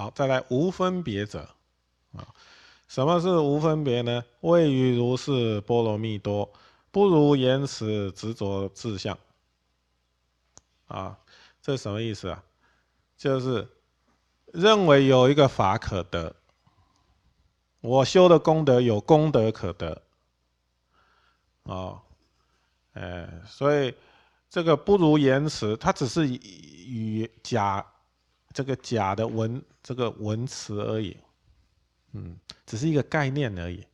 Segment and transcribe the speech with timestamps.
[0.00, 1.46] 好，再来无分别者
[2.14, 2.26] 啊，
[2.88, 4.24] 什么是无分别呢？
[4.40, 6.50] 谓于如是波罗蜜多，
[6.90, 9.18] 不如言辞执着志向。
[10.86, 11.18] 啊，
[11.60, 12.42] 这什么意思啊？
[13.18, 13.68] 就是
[14.46, 16.34] 认为有一个法可得，
[17.82, 20.00] 我修的功德有功德可得。
[21.64, 22.00] 啊，
[22.94, 23.94] 哎，所以
[24.48, 27.84] 这个不如言辞，它只是与假
[28.52, 31.16] 这个假的文这个文词而已，
[32.12, 33.84] 嗯，只是一个概念而已，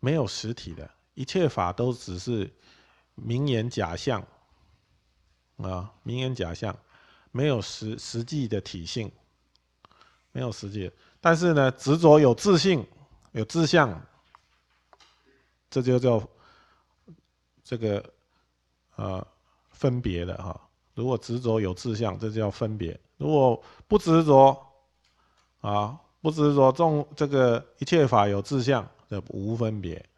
[0.00, 2.50] 没有实体的，一切法都只是
[3.14, 4.26] 名言假象，
[5.58, 6.76] 啊，名言假象，
[7.30, 9.10] 没有实实际的体性，
[10.32, 12.86] 没有实际，但是呢，执着有自信，
[13.32, 14.00] 有志向，
[15.70, 16.28] 这就叫。
[17.66, 18.12] 这个
[18.96, 19.26] 呃
[19.70, 24.56] 分别的哈，如果执着有志向，这就叫分别；如果不执着
[25.60, 30.08] 啊，不执着众这个一切法有志向，这无分别。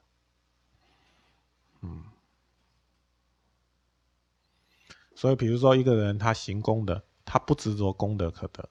[1.83, 2.05] 嗯，
[5.15, 8.69] 所以比如说一个人他行功德，他不执着功德可得，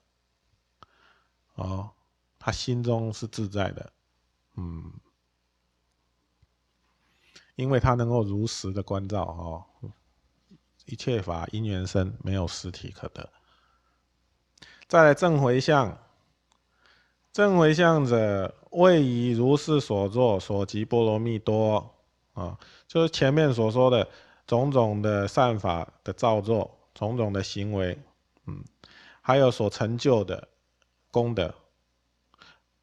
[1.55, 1.91] 哦，
[2.37, 3.93] 他心中是自在的，
[4.55, 4.91] 嗯。
[7.55, 9.63] 因为他能够如实的关照哦，
[10.87, 13.31] 一切法因缘生，没有实体可得。
[14.87, 15.97] 再来正回向，
[17.33, 21.95] 正回向者，位以如是所作所及波罗蜜多
[22.33, 24.07] 啊，就是前面所说的
[24.45, 27.97] 种种的善法的造作，种种的行为，
[28.45, 28.63] 嗯，
[29.21, 30.47] 还有所成就的
[31.09, 31.53] 功德，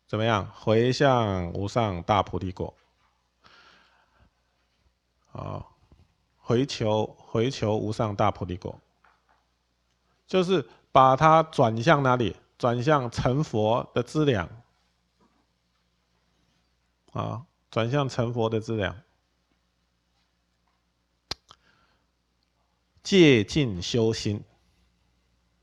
[0.09, 0.45] 怎么样？
[0.55, 2.75] 回向无上大菩提果。
[5.31, 5.65] 啊，
[6.37, 8.79] 回求回求无上大菩提果，
[10.27, 12.37] 就是把它转向哪里？
[12.59, 14.49] 转向成佛的资粮。
[17.13, 18.97] 啊，转向成佛的资粮。
[23.03, 24.45] 借尽修心，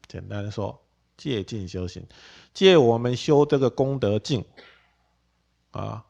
[0.08, 0.84] 简单说，
[1.16, 2.06] 借尽修心，
[2.54, 4.44] 借我们修这个功德尽，
[5.72, 6.06] 啊，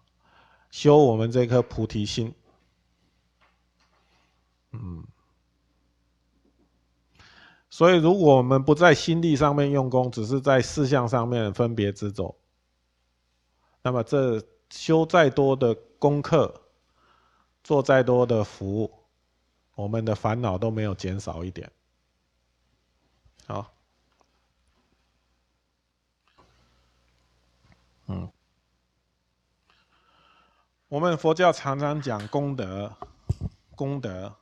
[0.71, 2.33] 修我们这颗菩提心。
[4.71, 5.05] 嗯，
[7.69, 12.35] 所以如果我们不在心力上面用功，只是在事项上面分别执着，
[13.83, 16.61] 那么这修再多的功课，
[17.63, 18.91] 做再多的服务，
[19.75, 21.71] 我们的烦恼都没有减少一点。
[23.45, 23.71] 好，
[28.07, 28.31] 嗯，
[30.87, 32.91] 我们佛教常常讲功德，
[33.75, 34.35] 功德。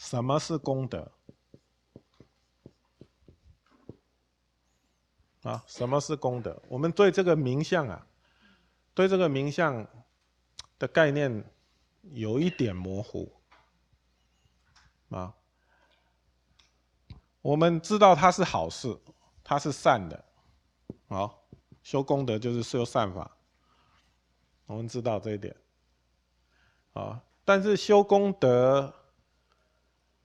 [0.00, 1.12] 什么是功德？
[5.42, 6.60] 啊，什么是功德？
[6.68, 8.06] 我们对这个名相啊，
[8.94, 9.86] 对这个名相
[10.78, 11.44] 的概念
[12.12, 13.30] 有一点模糊
[15.10, 15.34] 啊。
[17.42, 18.98] 我们知道它是好事，
[19.44, 20.24] 它是善的，
[21.08, 21.46] 好，
[21.82, 23.36] 修功德就是修善法，
[24.64, 25.54] 我们知道这一点
[26.94, 27.22] 啊。
[27.44, 28.94] 但是修功德。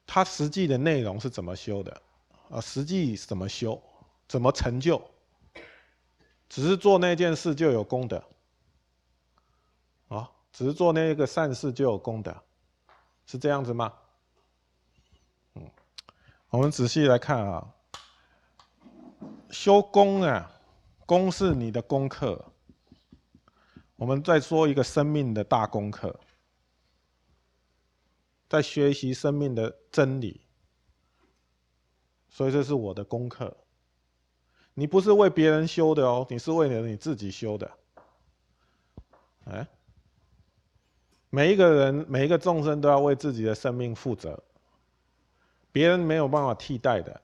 [0.07, 2.01] 它实际的内容是怎么修的？
[2.49, 3.81] 啊，实际怎么修？
[4.27, 5.01] 怎么成就？
[6.47, 8.23] 只是做那件事就有功德？
[10.07, 12.35] 啊，只是做那个善事就有功德？
[13.25, 13.91] 是这样子吗？
[15.55, 15.69] 嗯，
[16.49, 17.67] 我们仔细来看啊，
[19.49, 20.51] 修功啊，
[21.07, 22.45] 功是你的功课。
[23.95, 26.19] 我们再说一个生命的大功课。
[28.55, 30.39] 在学习生命的真理，
[32.29, 33.53] 所以这是我的功课。
[34.73, 37.69] 你不是为别人修的哦，你是为了你自己修的。
[39.43, 39.67] 哎，
[41.29, 44.41] 每一个人、每一个众生都要为自己的生命负责，
[45.73, 47.21] 别人没有办法替代的。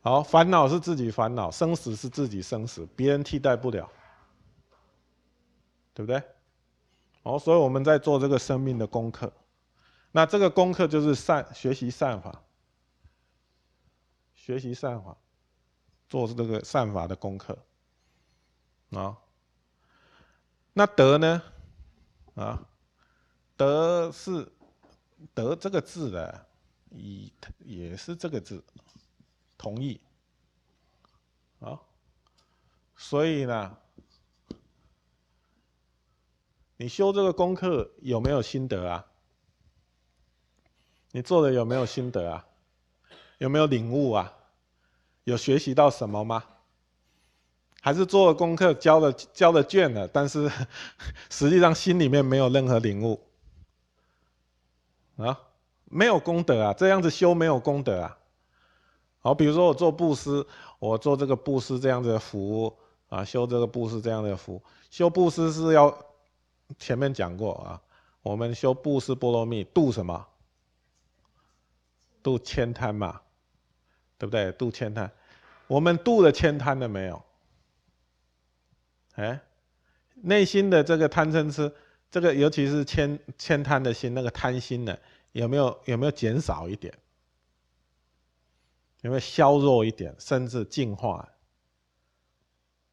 [0.00, 3.86] 好，烦恼是自己烦恼，生死是自己生死，别人替代不了，
[5.92, 6.22] 对不对？
[7.22, 9.30] 好，所以我们在做这个生命的功课。
[10.16, 12.42] 那这个功课就是善学习善法，
[14.34, 15.14] 学习善法，
[16.08, 17.66] 做这个善法的功课
[18.92, 19.18] 啊。
[20.72, 21.42] 那德呢？
[22.34, 22.66] 啊，
[23.58, 24.50] 德是
[25.34, 26.46] 德这个字的，
[26.88, 28.64] 以也是这个字，
[29.58, 30.00] 同意
[31.60, 31.78] 啊。
[32.96, 33.76] 所以呢，
[36.78, 39.06] 你修这个功课有没有心得啊？
[41.16, 42.44] 你做的有没有心得啊？
[43.38, 44.30] 有没有领悟啊？
[45.24, 46.44] 有学习到什么吗？
[47.80, 50.46] 还是做了功课、交了交了卷了，但是
[51.30, 53.18] 实际上心里面没有任何领悟
[55.16, 55.40] 啊，
[55.86, 58.18] 没有功德啊，这样子修没有功德啊。
[59.20, 60.46] 好，比如说我做布施，
[60.78, 62.76] 我做这个布施这样子的服务
[63.08, 65.96] 啊，修这个布施这样的服务，修布施是要
[66.78, 67.80] 前面讲过啊，
[68.20, 70.26] 我们修布施波罗蜜度什么？
[72.26, 73.20] 度千贪嘛，
[74.18, 74.50] 对不对？
[74.50, 75.08] 度千贪，
[75.68, 77.22] 我们度了千贪了没有？
[79.14, 79.40] 哎，
[80.16, 81.72] 内心的这个贪嗔痴，
[82.10, 84.98] 这个尤其是千千贪的心，那个贪心呢，
[85.30, 86.92] 有没有有没有减少一点？
[89.02, 91.28] 有没有削弱一点，甚至净化？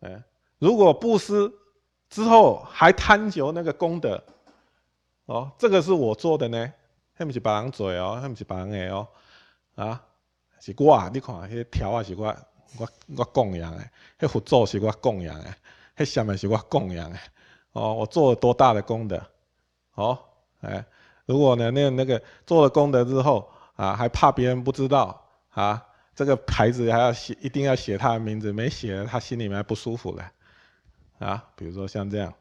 [0.01, 0.23] 哎，
[0.59, 1.51] 如果布施
[2.07, 4.23] 之后还贪求那个功德，
[5.25, 6.71] 哦，这个是我做的呢，
[7.17, 9.07] 那不是别人做哦，那不是别人诶哦，
[9.75, 10.03] 啊，
[10.59, 12.35] 是我，你看，迄条啊是我，
[12.77, 13.83] 我我供养的，
[14.19, 15.53] 迄佛祖是我供养的。
[15.95, 17.19] 那下面是我供养诶，
[17.73, 19.23] 哦，我做了多大的功德，
[19.93, 20.17] 哦，
[20.61, 20.83] 哎，
[21.25, 30.31] 如果呢，那那个做了功德之后啊，还怕别人不知道啊，这个牌子还要写，一定要写他的名字，没写他心里面不舒服了，
[31.19, 32.33] 啊，比如说像这样，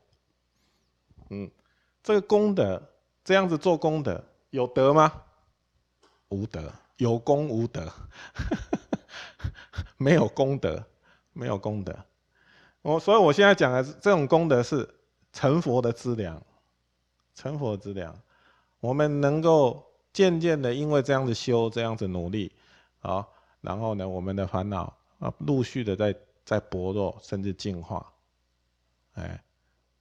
[1.29, 1.51] 嗯，
[2.03, 2.83] 这个功德
[3.23, 5.23] 这样子做功德有德吗？
[6.29, 7.91] 无德，有功无德，
[9.97, 10.85] 没有功德，
[11.33, 11.99] 没有功德。
[12.83, 14.87] 我所以，我现在讲的这种功德是
[15.33, 16.43] 成佛的资粮，
[17.35, 18.15] 成佛的资粮。
[18.81, 22.53] 我们能够渐渐的，因为这样子修，这样子努力，
[23.01, 23.27] 啊，
[23.63, 26.15] 然后呢，我们的烦恼啊，陆续的在
[26.45, 28.13] 在薄弱，甚至净化。
[29.15, 29.43] 哎，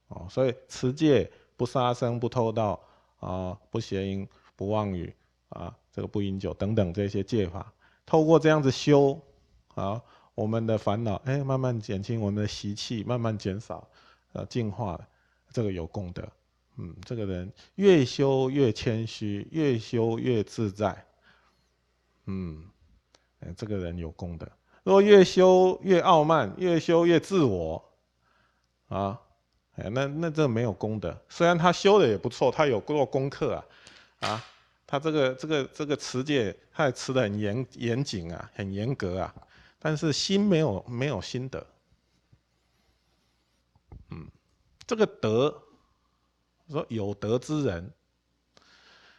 [0.10, 2.78] 哦，所以持戒、不杀生、不偷盗
[3.22, 4.28] 啊，不邪淫、
[4.62, 5.12] 不妄语
[5.50, 7.74] 啊，这个不饮酒等等这些戒法，
[8.06, 9.20] 透过这样子修，
[9.74, 10.00] 啊。
[10.34, 13.86] 我们的烦恼，哎，慢慢减轻；我们的习气慢慢减少，
[14.32, 15.00] 呃，净化，
[15.52, 16.26] 这个有功德。
[16.78, 21.06] 嗯，这个人越修越谦虚，越修越自在。
[22.28, 22.64] 嗯，
[23.42, 24.48] 哎，这个人有功德。
[24.84, 27.84] 如果越修越傲慢，越修越自我，
[28.88, 29.20] 啊，
[29.76, 31.16] 哎，那那这没有功德。
[31.28, 33.66] 虽然他修的也不错，他有做功课啊，
[34.22, 34.44] 啊，
[34.88, 39.36] 他这个这个这个持戒，他也持的很严严谨啊，很严格啊。
[39.78, 41.66] 但是心没有没有心得，
[44.10, 44.28] 嗯，
[44.88, 45.64] 这个德，
[46.70, 47.92] 说有德之人，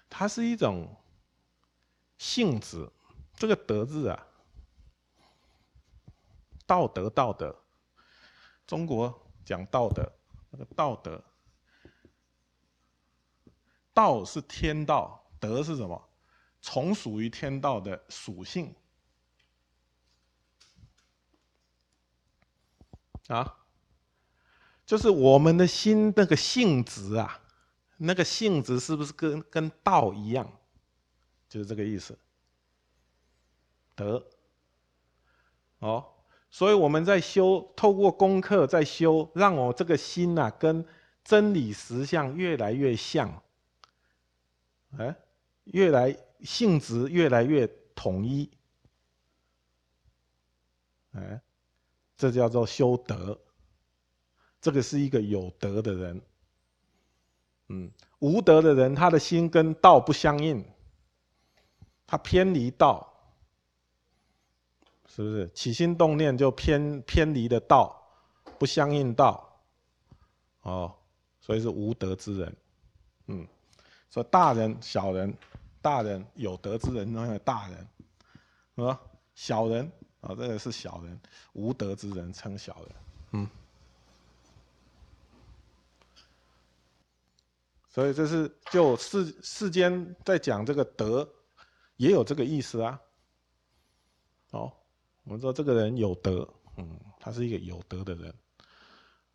[0.09, 0.89] 他是一种
[2.17, 2.89] 性质。
[3.35, 4.27] 这个德字啊，
[6.65, 7.53] 道德道德，
[8.65, 9.13] 中国
[9.45, 10.09] 讲道德，
[10.51, 11.21] 那个道德，
[13.95, 16.09] 道是天道，德是什么？
[16.61, 18.75] 从属于天道的属性。
[23.29, 23.57] 啊，
[24.85, 27.41] 就是我们的心那个性质啊，
[27.97, 30.51] 那个性质是不是跟跟道一样？
[31.49, 32.19] 就是这个意思。
[33.95, 34.27] 德，
[35.79, 36.05] 哦，
[36.51, 40.85] 所以我们在修，透过功课在修，让我这个心呐，跟
[41.23, 43.43] 真理实相越来越像，
[44.99, 45.17] 哎，
[45.65, 48.51] 越来性质越来越统一，
[51.13, 51.41] 哎。
[52.15, 53.37] 这叫做修德，
[54.61, 56.23] 这个是一个有德的人。
[57.67, 60.65] 嗯，无德的人，他的心跟道不相应，
[62.07, 63.13] 他偏离道，
[65.09, 65.51] 是不是？
[65.51, 68.01] 起心动念就偏偏离的道，
[68.57, 69.61] 不相应道，
[70.61, 70.95] 哦，
[71.41, 72.57] 所以是无德之人。
[73.27, 73.49] 嗯，
[74.13, 75.35] 说大人、小人，
[75.81, 77.89] 大人有德之人，那个大人，
[78.77, 79.01] 是吧？
[79.35, 79.91] 小人。
[80.21, 81.21] 啊，这个是小人，
[81.53, 82.89] 无德之人称小人。
[83.33, 83.49] 嗯，
[87.89, 91.29] 所以这是就世世间在讲这个德，
[91.97, 93.01] 也有这个意思啊。
[94.53, 94.73] 哦，
[95.25, 98.33] 我们说这个人有德，嗯，他是一个有德的人。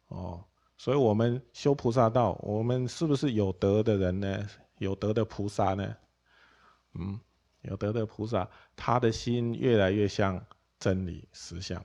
[0.08, 0.42] 哦，
[0.78, 4.50] 所以我们修菩萨道，我们是不是有德的人呢？
[4.78, 5.96] 有德的菩萨呢？
[6.94, 7.20] 嗯，
[7.62, 10.46] 有德的菩萨，他的心越来越像。
[10.80, 11.84] 真理实相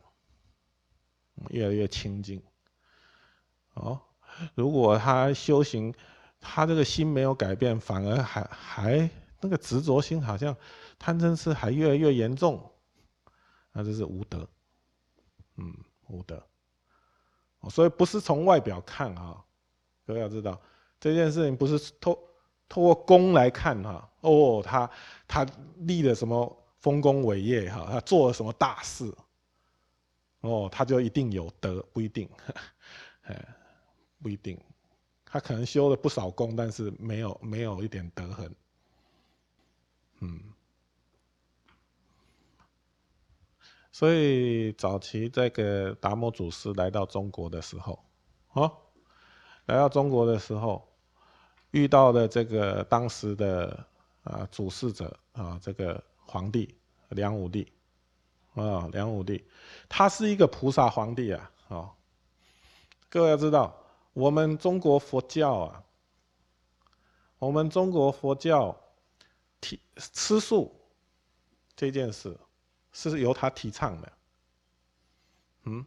[1.49, 2.43] 越来越清净。
[3.73, 3.99] 哦，
[4.55, 5.95] 如果他修行，
[6.39, 10.55] 他这个心没有改变，反而还还那个执着心，好像
[10.99, 12.71] 贪嗔痴还越来越严重，
[13.73, 14.47] 那这是无德。
[15.57, 15.75] 嗯，
[16.09, 16.47] 无德。
[17.71, 19.43] 所以不是从外表看啊，
[20.07, 20.61] 各位要知道
[21.01, 22.23] 这件事情不是透
[22.73, 24.09] 透过功来看哈。
[24.23, 24.91] 哦，他
[25.29, 25.47] 他
[25.81, 26.59] 立了什么？
[26.79, 29.15] 丰功伟业哈，他做了什么大事
[30.41, 32.29] 哦，他就一定有德，不一定，
[33.23, 33.41] 哎，
[34.21, 34.61] 不一定，
[35.25, 38.53] 他可能修了不少功，但是没有没有一点德行，
[40.19, 40.41] 嗯。
[43.93, 48.05] 所以早期这个达摩祖师来到中国的时候，
[48.55, 48.77] 哦，
[49.67, 50.92] 来到中国的时候，
[51.73, 53.87] 遇到的这个当时的
[54.23, 56.75] 啊主事者啊这个皇帝
[57.09, 57.71] 梁武帝，
[58.55, 59.45] 啊梁武帝，
[59.89, 61.91] 他是一个菩萨皇帝啊，哦，
[63.11, 63.77] 各位要知道，
[64.13, 65.83] 我们中国佛教啊，
[67.39, 68.75] 我们中国佛教
[69.61, 70.75] 提吃素
[71.77, 72.35] 这件事。
[72.95, 74.13] 是由他提倡的，
[75.63, 75.83] 嗯，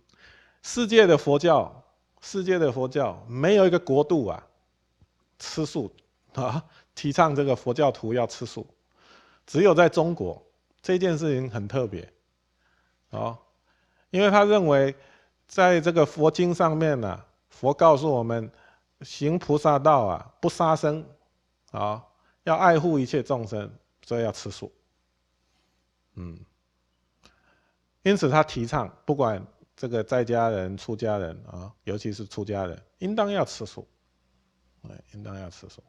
[0.64, 1.84] 世界的佛教，
[2.20, 4.44] 世界的佛教没有一个国度啊，
[5.40, 5.92] 吃素
[6.34, 6.64] 啊，
[6.94, 8.68] 提倡这个佛教徒要吃素，
[9.46, 10.42] 只有在中国
[10.82, 12.12] 这件事情很特别，
[13.10, 13.38] 啊，
[14.10, 14.96] 因为他认为
[15.48, 18.52] 在这个佛经上面呢，佛告诉我们
[19.02, 21.06] 行菩萨道啊，不杀生，
[21.72, 22.04] 啊，
[22.44, 23.72] 要爱护一切众生，
[24.06, 24.72] 所以要吃素，
[26.16, 26.40] 嗯。
[28.04, 29.44] 因此，他提倡不管
[29.76, 33.88] 这个在家人、出家人啊，尤其是出家人，应当要吃素，
[34.92, 35.84] 哎，应当要吃素。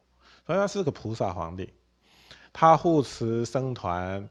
[0.46, 1.72] 所以他是个菩萨皇帝，
[2.52, 4.28] 他护持僧团，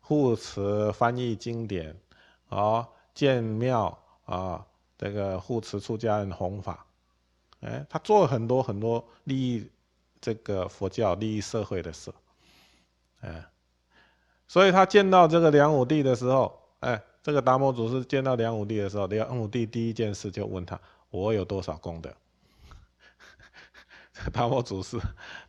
[0.00, 1.96] 护持翻译经典，
[2.48, 6.86] 啊，建庙啊，这个护持出家人弘法，
[7.60, 9.70] 哎，他做了很多很多利益
[10.20, 12.12] 这个佛教、利益社会的事，
[13.20, 13.44] 哎，
[14.46, 17.02] 所以他见到这个梁武帝的时候，哎。
[17.20, 22.10] 这个达摩祖师见到梁武帝的时候，梁武帝第一件事就问他：“我有多少功德？”
[24.32, 25.00] 达摩祖师，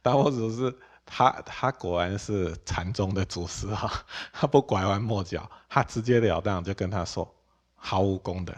[0.02, 3.92] 达摩祖师，他他果然是禅宗的祖师哈，
[4.32, 7.30] 他不拐弯抹角，他直截了当就跟他说
[7.76, 8.54] ：“毫无功德，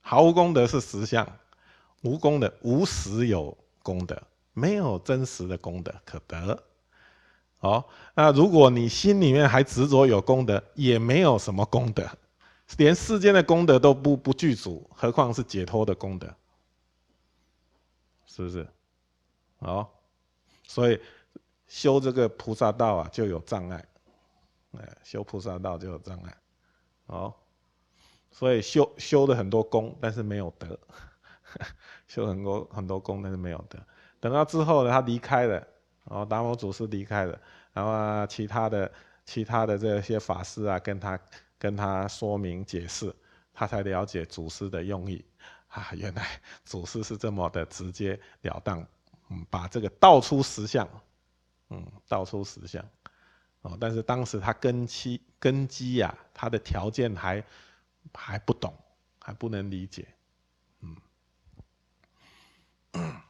[0.00, 1.26] 毫无功德是实相，
[2.02, 4.20] 无功德无实有功德，
[4.52, 6.62] 没有真实的功德可得。”
[7.60, 12.08] 哦，那如果你心里面还执着有功德，也没有什么功德，
[12.76, 16.32] 连世间的功德都不不具足，何况是解脱的功德，
[18.26, 18.64] 是不是？
[19.58, 19.88] 哦，
[20.64, 21.00] 所以
[21.66, 23.84] 修这个菩萨道啊，就有障碍，
[24.72, 26.36] 哎，修菩萨道就有障碍，
[27.06, 27.34] 哦，
[28.30, 30.78] 所以修修了很多功，但是没有德，
[32.06, 33.78] 修很多很多功，但是没有德，
[34.20, 35.66] 等到之后呢，他离开了。
[36.10, 37.38] 然后达摩祖师离开了，
[37.70, 38.90] 然后啊其他的
[39.26, 41.20] 其他的这些法师啊，跟他
[41.58, 43.14] 跟他说明解释，
[43.52, 45.22] 他才了解祖师的用意。
[45.66, 46.26] 啊，原来
[46.64, 48.82] 祖师是这么的直截了当，
[49.30, 50.88] 嗯，把这个道出实相，
[51.70, 52.84] 嗯，道出实相，
[53.62, 57.44] 哦，但是当时他根基根基呀，他的条件还
[58.12, 58.74] 还不懂，
[59.20, 60.06] 还不能理解，
[60.80, 60.96] 嗯，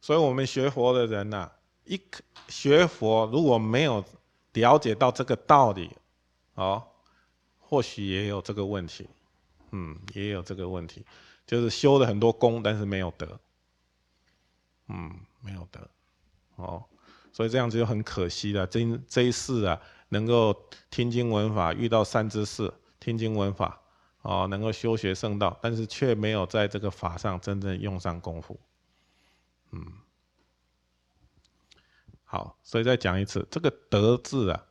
[0.00, 1.50] 所以我们学佛的人呐。
[1.86, 2.00] 一
[2.48, 4.02] 学佛如果没有
[4.54, 5.94] 了解到这个道理，
[6.54, 6.82] 哦，
[7.58, 9.06] 或许也有这个问题，
[9.72, 11.04] 嗯，也有这个问题，
[11.46, 13.38] 就是修了很多功，但是没有德，
[14.88, 15.88] 嗯，没有德，
[16.56, 16.84] 哦，
[17.32, 18.66] 所以这样子就很可惜了。
[18.66, 20.54] 这这一世啊，能够
[20.90, 23.80] 听经闻法，遇到善知识，听经闻法，
[24.22, 28.60] 哦，能够修学圣道，但是却没有在这个法上真正用上功夫，
[29.70, 29.84] 嗯。
[32.24, 34.64] 好，所以再讲一次，这个德字啊，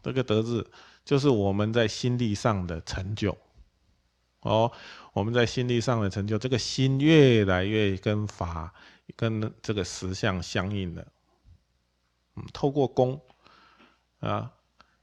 [0.00, 0.70] 这个德字
[1.04, 3.36] 就是我们在心力上的成就。
[4.42, 4.70] 哦，
[5.12, 8.72] 我们在心力上的成就，这个心越来越跟法、
[9.16, 11.06] 跟这个实相相应的。
[12.36, 13.20] 嗯，透过功
[14.20, 14.52] 啊，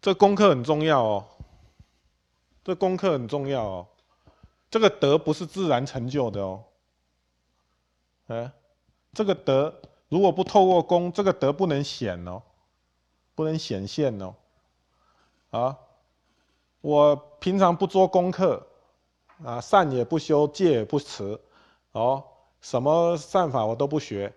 [0.01, 1.27] 这功课很重要哦。
[2.63, 3.87] 这功课很重要哦。
[4.69, 6.63] 这个德不是自然成就的哦。
[8.27, 8.51] 哎，
[9.13, 9.73] 这个德。
[10.09, 12.41] 如果不透过功，这个德不能显哦，
[13.35, 14.33] 不能显现哦。
[15.49, 15.77] 啊，
[16.79, 18.65] 我平常不做功课，
[19.43, 21.37] 啊，善也不修，戒也不持，
[21.91, 22.23] 哦，
[22.61, 24.33] 什么善法我都不学，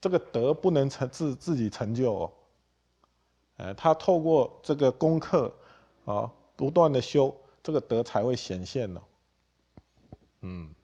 [0.00, 2.32] 这个德不能成自自己成就哦。
[3.56, 5.54] 呃，他透过这个功课，
[6.04, 9.00] 啊，不断的修，这个德才会显现哦。
[10.40, 10.74] 嗯，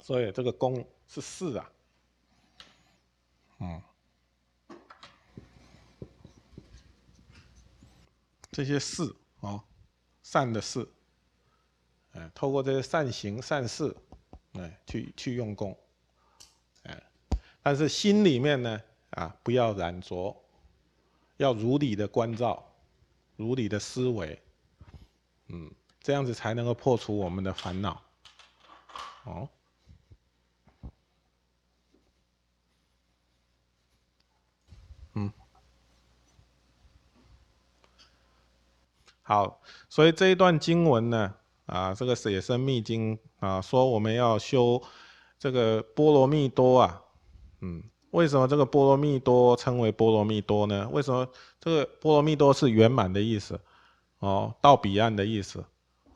[0.00, 1.70] 所以这个功是事啊。
[3.60, 3.82] 嗯，
[8.50, 9.62] 这些事哦，
[10.22, 10.88] 善的事，
[12.12, 13.94] 哎，透过这些善行善事，
[14.54, 15.76] 哎，去去用功，
[16.84, 17.02] 哎，
[17.62, 20.36] 但是心里面呢，啊，不要染着，
[21.36, 22.64] 要如理的关照，
[23.36, 24.42] 如理的思维，
[25.48, 28.02] 嗯，这样子才能够破除我们的烦恼。
[29.24, 29.48] 哦，
[35.12, 35.32] 嗯，
[39.22, 41.37] 好，所以这一段经文呢，
[41.68, 44.82] 啊，这个《写生密经》啊，说我们要修
[45.38, 47.02] 这个波罗蜜多啊，
[47.60, 50.88] 嗯，为什么这个波罗蜜多称为波罗蜜多呢？
[50.90, 51.28] 为什么
[51.60, 53.60] 这个波罗蜜多是圆满的意思？
[54.20, 55.62] 哦，到彼岸的意思。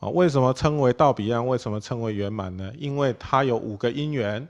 [0.01, 1.47] 啊，为什么称为到彼岸？
[1.47, 2.73] 为什么称为圆满呢？
[2.79, 4.49] 因为它有五个因缘。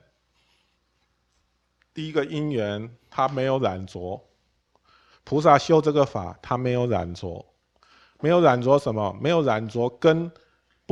[1.93, 4.23] 第一个因缘，它没有染着。
[5.25, 7.45] 菩萨修这个法，他没有染着，
[8.21, 9.17] 没有染着什么？
[9.21, 10.31] 没有染着跟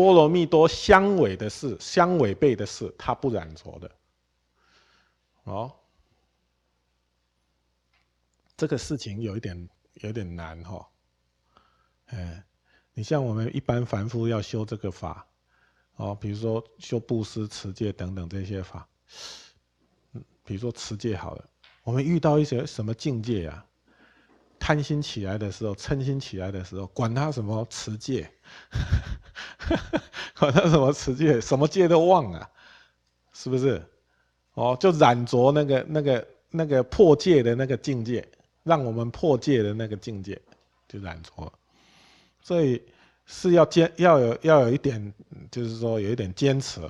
[0.01, 3.91] 波罗蜜多相违的事，相违背的事，他不染着的。
[5.45, 5.71] 哦，
[8.57, 10.89] 这个事情有一点有点难哈，
[12.07, 12.43] 哎。
[12.93, 15.27] 你像我们一般凡夫要修这个法，
[15.97, 18.87] 哦，比如说修布施、持戒等等这些法，
[20.13, 21.49] 嗯，比如说持戒好了，
[21.85, 23.65] 我们遇到一些什么境界啊？
[24.59, 28.31] 贪心起来的时候，嗔心起来的时候，管他什么持戒，
[30.39, 32.49] 管他什么持戒，什么戒都忘了，
[33.33, 33.83] 是不是？
[34.55, 38.27] 哦，就染着那个、那个、那个破戒的那个境界，
[38.63, 40.41] 让我们破戒的那个境界
[40.89, 41.53] 就染着。
[42.43, 42.83] 所以
[43.27, 45.15] 是要坚要有要有一点，
[45.51, 46.81] 就是说有一点坚持，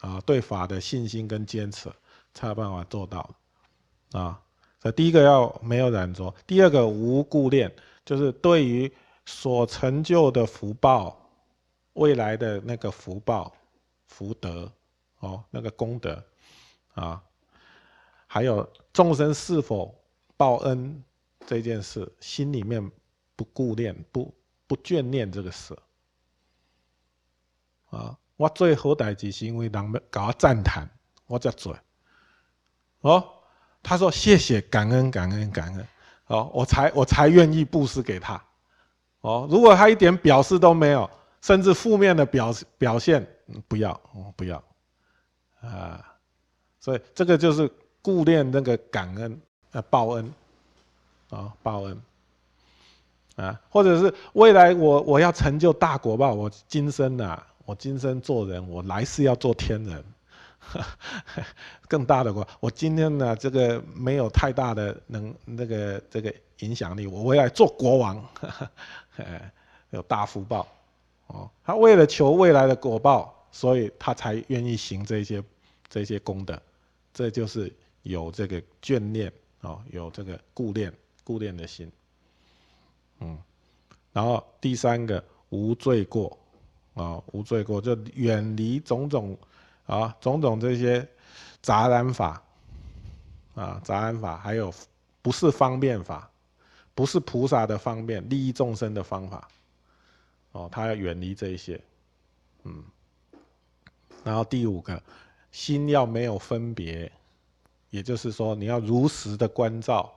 [0.00, 1.88] 啊，对法的信心跟坚持
[2.32, 3.30] 才有办法做到，
[4.12, 4.40] 啊，
[4.82, 7.72] 所以第一个要没有染着，第二个无故恋，
[8.04, 8.92] 就是对于
[9.24, 11.23] 所成就的福报，
[11.94, 13.52] 未来的那个福报、
[14.06, 14.70] 福德，
[15.18, 16.22] 哦，那个功德，
[16.94, 17.20] 啊，
[18.26, 19.92] 还有众生是否
[20.36, 21.02] 报恩
[21.44, 22.88] 这件事，心里面
[23.34, 24.32] 不顾恋不。
[24.66, 25.78] 不眷恋这个事
[27.90, 28.16] 啊！
[28.34, 30.88] 我最好代志是因为人们搞赞叹，
[31.26, 31.76] 我才做。
[33.02, 33.22] 哦，
[33.82, 35.86] 他说谢谢感恩感恩感恩，
[36.28, 38.42] 哦，我才我才愿意布施给他。
[39.20, 41.08] 哦，如果他一点表示都没有，
[41.44, 43.26] 甚至负面的表表现，
[43.68, 44.00] 不要，
[44.34, 44.64] 不要
[45.60, 46.02] 啊！
[46.80, 49.38] 所以这个就是顾念那个感恩
[49.72, 50.32] 呃报恩
[51.28, 52.00] 啊报恩。
[53.36, 60.02] 啊，或者是未来我我要成就大国吧，我今生呐，我今生做人，我来世要做天人，
[61.88, 62.46] 更大的国。
[62.58, 68.24] 我今天呢，这个没有太大的能那个这个影响力，我未来做国王，
[69.90, 70.66] 有大福报。
[71.28, 75.42] 哦，他为了求未来的果报，所以他才愿意行这些
[75.88, 76.60] 这些功德，
[77.12, 79.32] 这就是有这个眷恋
[79.62, 81.90] 哦，有这个顾恋顾恋的心。
[83.20, 83.38] 嗯，
[84.12, 86.36] 然后第三个无罪过，
[86.94, 89.36] 啊，无罪过就远离种种
[89.86, 91.06] 啊种种这些
[91.62, 92.42] 杂染法，
[93.54, 94.72] 啊杂染法，还有
[95.22, 96.28] 不是方便法，
[96.94, 99.48] 不是菩萨的方便利益众生的方法，
[100.54, 101.80] 哦，他要远离这一些，
[102.62, 102.84] 嗯，
[104.22, 105.02] 然后第五个
[105.50, 107.10] 心要没有分别，
[107.90, 110.14] 也就是说你要如实的关照。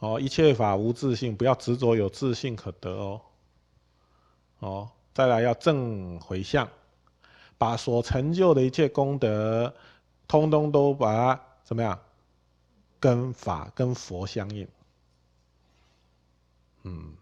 [0.00, 3.20] 哦，一切法无自性，不要执着有自性可得哦。
[4.58, 6.68] 哦，再来要正回向，
[7.56, 9.74] 把所成就的一切功德，
[10.28, 11.98] 通通都把它怎么样，
[12.98, 14.68] 跟法跟佛相应。
[16.82, 17.14] 嗯。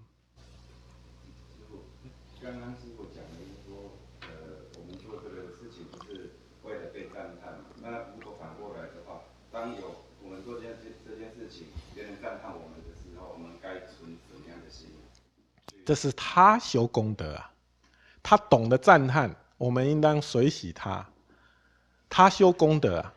[2.49, 4.27] 刚刚师傅讲的说，呃，
[4.81, 6.31] 我们做这个事情不是
[6.63, 9.21] 为了被赞叹那如果反过来的话，
[9.53, 14.89] 当有我们做这件事这件事情，别人赞叹我们的时候，我们该存怎么样的心。
[15.85, 17.53] 这是他修功德啊，
[18.23, 21.07] 他懂得赞叹，我们应当随喜他。
[22.09, 23.13] 他修功德啊，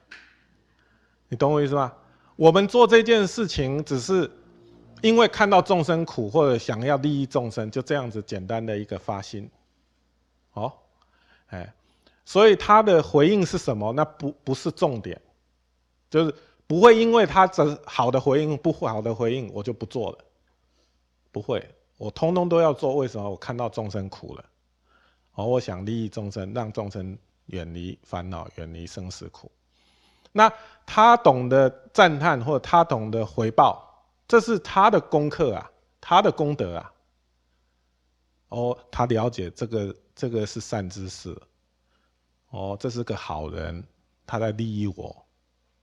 [1.30, 1.94] 你懂我意思吗？
[2.36, 4.30] 我们做这件事情，只是
[5.02, 9.50] 因为看到众生苦，或者想要利益众生，就这样子简单的一个发心。
[10.54, 10.72] 哦，
[11.48, 11.74] 哎，
[12.26, 13.92] 所以他的回应是什么？
[13.94, 15.20] 那不不是重点，
[16.10, 16.36] 就是
[16.68, 20.18] 不会因为他这好的回应，不好的回应，我就不做了，
[21.32, 21.68] 不会。
[21.98, 23.30] 我通通都要做，为什么？
[23.30, 24.46] 我看到众生苦了，
[25.36, 29.52] 哦，我想利益众生，让众生远离烦恼，远离生死苦。
[30.32, 30.52] 那
[30.86, 33.91] 他懂得赞叹，或者他懂得回报，
[34.32, 36.94] 这是他的功课啊，他的功德啊。
[38.48, 41.38] 哦，他了解这个，这个是善知识。
[42.52, 43.86] 哦，这是个好人，
[44.26, 45.26] 他在利益我，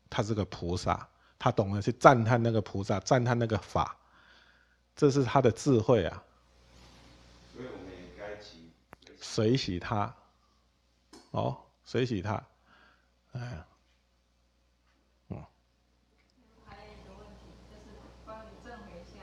[0.09, 1.07] 他是个菩萨，
[1.39, 3.95] 他懂得去赞叹那个菩萨，赞叹那个法。
[4.97, 6.23] 这是他的智慧啊，
[7.53, 8.43] 所以我们也该
[9.21, 10.17] 随喜他，
[11.33, 12.43] 哦，随喜他，
[13.33, 13.63] 哎，
[15.29, 15.45] 嗯。
[16.67, 19.23] 还有一个问题，就是关于正回向。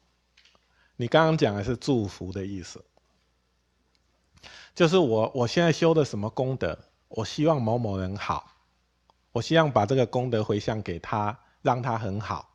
[1.01, 2.85] 你刚刚讲的是祝福的意思，
[4.75, 8.51] 就是我我现在修的什么功德，我希望某某人好，
[9.31, 12.53] 我希望把这个功德回向给他，让他很好，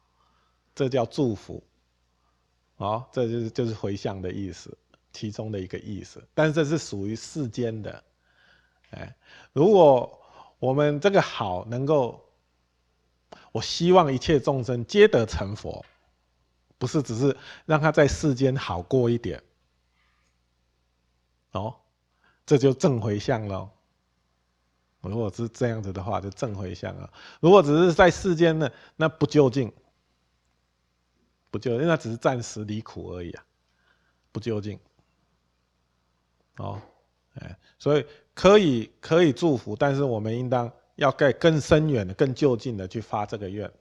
[0.76, 1.60] 这叫祝福。
[2.76, 4.78] 哦，这就是就是回向的意思，
[5.12, 6.22] 其中的一个意思。
[6.32, 8.04] 但是这是属于世间的，
[8.90, 9.16] 哎，
[9.52, 10.22] 如果。
[10.58, 12.18] 我们这个好能够，
[13.52, 15.84] 我希望一切众生皆得成佛，
[16.78, 19.42] 不是只是让他在世间好过一点，
[21.52, 21.74] 哦，
[22.44, 23.70] 这就正回向了。
[25.00, 27.12] 如果是这样子的话，就正回向了。
[27.40, 29.72] 如果只是在世间呢，那不究竟，
[31.50, 33.44] 不究竟，那只是暂时离苦而已啊，
[34.32, 34.78] 不究竟。
[36.56, 36.80] 哦，
[37.34, 38.06] 哎，所以。
[38.36, 43.72] 可以可以祝福，但是我们应当要盖更深远的、更就近的去发这个愿。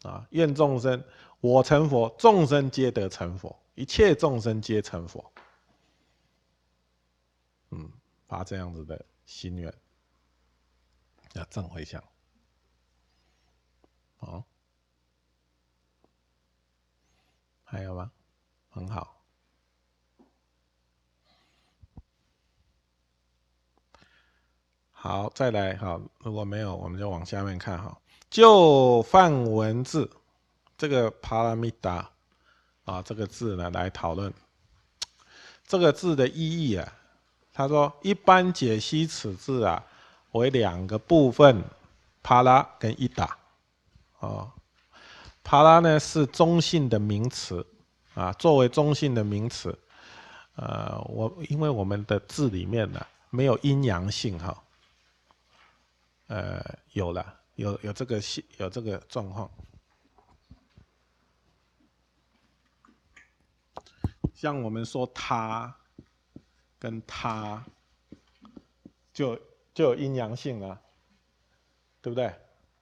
[0.00, 1.04] 啊，愿众生
[1.40, 5.32] 我成佛，众生皆得成佛，一切众生皆成佛。
[7.70, 7.90] 嗯，
[8.26, 9.72] 发这样子的心愿，
[11.34, 12.02] 要正回向。
[14.16, 14.44] 好，
[17.62, 18.10] 还有吗？
[18.70, 19.14] 很好。
[24.90, 26.00] 好，再来哈。
[26.18, 27.96] 如果没有，我们就往下面看哈。
[28.28, 30.10] 就放文字
[30.78, 32.08] 这个帕拉米达
[32.84, 34.32] 啊，这个字呢来讨论
[35.66, 36.92] 这个字的意义啊。
[37.52, 39.84] 他说，一般解析此字啊
[40.30, 41.64] 为两个部分，
[42.22, 43.36] 帕拉跟伊达。
[44.20, 44.48] 哦，
[45.42, 47.66] 帕拉呢是中性的名词
[48.14, 49.76] 啊，作为中性的名词，
[50.54, 54.56] 呃，我因为我们的字里面呢没有阴阳性哈。
[56.28, 59.50] 呃，有了，有有这个系，有这个状况。
[64.38, 65.74] 像我们说他
[66.78, 67.60] 跟他，
[69.12, 69.36] 就
[69.74, 70.80] 就有阴阳性啊，
[72.00, 72.32] 对不对？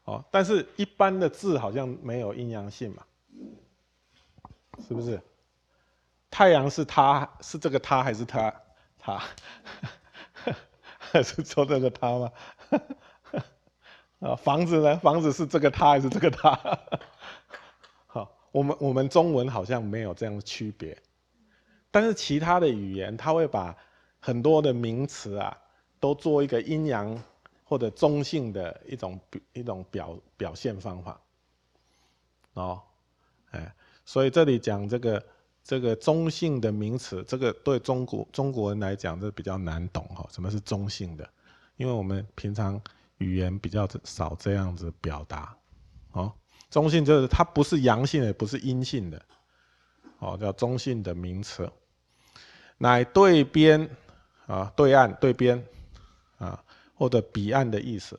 [0.05, 3.03] 哦，但是一般的字好像没有阴阳性嘛，
[4.87, 5.19] 是不是？
[6.31, 8.55] 太阳是他是这个他还是他
[8.99, 9.23] 他，
[10.99, 12.33] 还 是说这个他吗？
[14.19, 14.99] 啊， 房子呢？
[14.99, 16.51] 房子是这个他还是这个他？
[18.09, 20.95] 好，我们我们中文好像没有这样的区别，
[21.96, 23.74] 但是其他的语言，它会把
[24.20, 25.56] 很多的名词啊，
[25.98, 27.18] 都做一个阴阳
[27.64, 29.18] 或者中性的一种
[29.54, 31.18] 一种表表现方法。
[32.52, 32.82] 哦，
[33.52, 35.24] 哎，所以这里讲这个
[35.64, 40.28] 这个中性的名词，这个对中国中国人来讲，这比较难懂哈。
[40.30, 41.26] 什么是中性的？
[41.78, 42.78] 因为我们平常。
[43.18, 45.56] 语言比较少这样子表达，
[46.12, 46.30] 哦，
[46.68, 49.22] 中性就是它不是阳性的，不是阴性的，
[50.18, 51.66] 哦，叫中性的名词，
[52.78, 53.88] 乃对边
[54.46, 55.66] 啊，对岸、对边
[56.38, 58.18] 啊，或者彼岸的意思。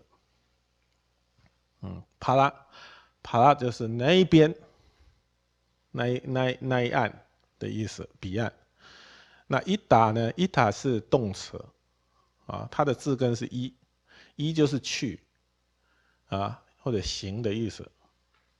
[1.82, 2.54] 嗯，帕拉，
[3.22, 4.56] 帕拉就是那一边，
[5.92, 7.26] 那一那那一岸
[7.60, 8.52] 的意思，彼岸。
[9.48, 10.32] 那伊达呢？
[10.36, 11.64] 伊达是动词，
[12.46, 13.74] 啊，它的字根是一。
[14.36, 15.20] 一就是去，
[16.28, 17.90] 啊，或者行的意思，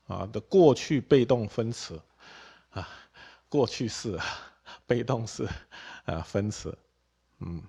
[0.08, 2.02] 啊的过去被动分词，
[2.72, 2.90] 啊，
[3.48, 4.18] 过去式，
[4.86, 5.48] 被动式，
[6.06, 6.78] 啊分词，
[7.40, 7.64] 嗯，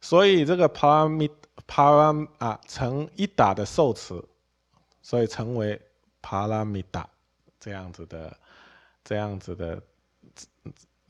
[0.00, 1.30] 所以这个帕拉米
[1.66, 4.26] 帕拉啊成一打的受词，
[5.02, 5.80] 所以成为
[6.20, 7.08] 帕拉米达
[7.60, 8.38] 这样子的
[9.04, 9.82] 这样子的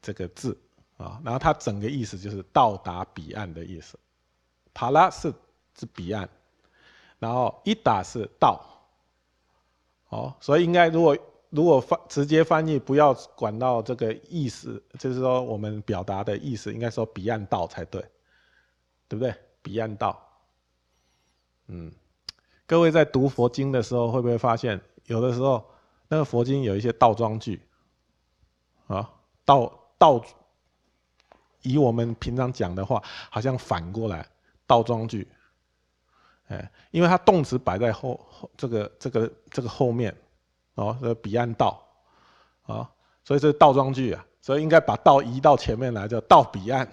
[0.00, 0.56] 这个字
[0.96, 3.98] 啊，然后它整个意思就是到达彼岸的意思。
[4.74, 5.32] 帕拉是
[5.78, 6.28] 是彼岸，
[7.18, 8.64] 然后一打是到，
[10.08, 11.16] 哦，所以应该如果
[11.50, 18.00] 如果翻直接翻译，不要管到这个意思，就是说我们表达的意思，应该说彼岸道才对，
[19.08, 19.34] 对不对？
[19.62, 20.18] 彼岸道，
[21.66, 21.92] 嗯，
[22.66, 25.64] 各位在读佛经的时候，会不会发现有的时候
[26.08, 27.60] 那个佛经有一些倒装句，
[28.86, 29.10] 啊，
[29.44, 30.22] 倒倒
[31.62, 34.26] 以我们平常讲的话，好像反过来
[34.66, 35.26] 倒装句，
[36.46, 40.16] 哎，因为它动词摆在后后这个这个这个后面，
[40.78, 41.82] 哦，这彼岸道，
[42.62, 42.88] 啊，
[43.24, 46.88] 所以这是倒装句啊，所以应该把道移到前面来，叫到彼岸，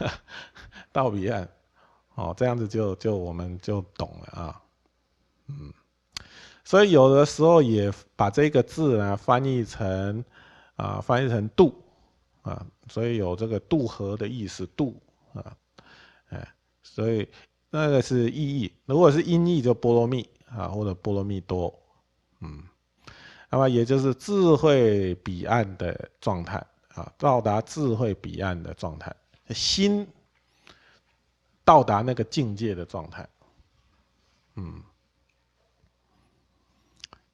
[0.92, 1.48] 到彼岸，
[2.14, 4.62] 哦，这样子就就我们就懂了啊，
[5.48, 5.72] 嗯，
[6.64, 10.24] 所以有的时候也把这个字呢翻译成
[10.76, 11.82] 啊翻译成度。
[12.42, 14.94] 啊，所以有这个渡河的意思，渡
[15.34, 15.56] 啊，
[16.28, 16.48] 哎，
[16.80, 17.28] 所以
[17.70, 18.72] 那个是意义。
[18.84, 21.76] 如果是音译，就波罗蜜啊，或者波罗蜜多，
[22.38, 22.62] 嗯，
[23.56, 26.62] 那么也就是智慧彼岸的状态
[26.94, 29.16] 啊，到达智慧彼岸的状态，
[29.48, 30.06] 心
[31.64, 33.26] 到达那个境界的状态，
[34.56, 34.82] 嗯。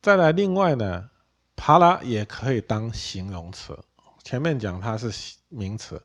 [0.00, 1.10] 再来，另外呢，
[1.56, 3.76] 帕拉也可以当形容词。
[4.22, 6.00] 前面讲它是名词，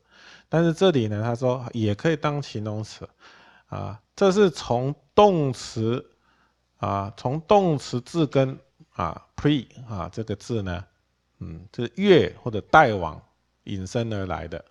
[0.48, 3.08] 但是这里呢，他说也可以当形容词，
[3.68, 6.04] 啊，这是从动词
[6.78, 8.58] 啊，从动词字根
[8.98, 10.84] 啊，pre 啊这个字呢，
[11.38, 13.22] 嗯，就是越或者带往
[13.62, 14.64] 引申而来的，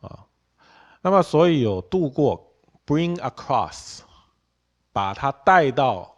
[0.00, 0.24] 啊，
[1.00, 2.54] 那么所以有渡过
[2.86, 4.02] ，bring across，
[4.92, 6.16] 把它带到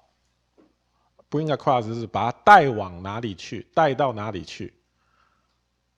[1.31, 4.75] ，bring across 是把它带往哪里去，带到哪里去。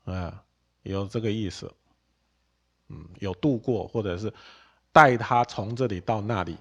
[0.05, 0.41] 啊，
[0.85, 1.69] 有这个意思，
[2.87, 4.33] 嗯，有渡过，或者是
[4.93, 6.57] 带他从这里到那里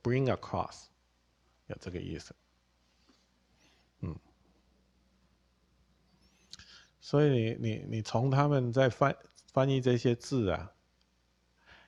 [0.00, 0.84] ，bring across，
[1.66, 2.32] 有这个意思，
[4.00, 4.14] 嗯，
[7.00, 9.16] 所以你你你从他们在翻
[9.52, 10.70] 翻译这些字啊，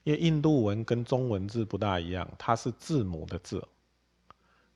[0.04, 3.58] 因为印度文跟中文字不大一样，它是字母的字，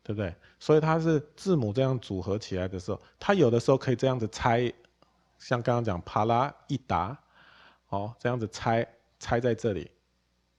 [0.02, 0.34] 对不对？
[0.58, 4.72] 所以它是字母这样组合起来的时候，它有的时候可以这样子拆。
[5.36, 7.18] 像刚刚讲帕拉一达，
[7.88, 8.86] 哦，这样子拆
[9.18, 9.90] 拆在这里，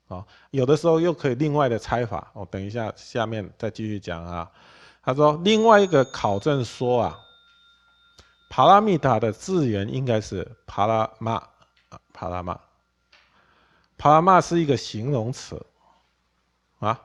[0.08, 4.52] 哦，有的时候又可以另外的拆法，哦，等一下下面再继续讲啊。
[5.06, 7.20] 他说另外一个考证说啊，
[8.50, 11.34] 帕拉密达的字源应该是帕拉玛
[11.90, 12.60] 啊，帕拉玛，
[13.98, 15.64] 帕拉玛是一个形容词，
[16.80, 17.00] 啊。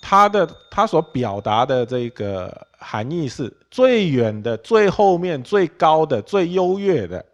[0.00, 7.26] 它的它所表达的这个含义是最远的、最后面、最高的、最优越的，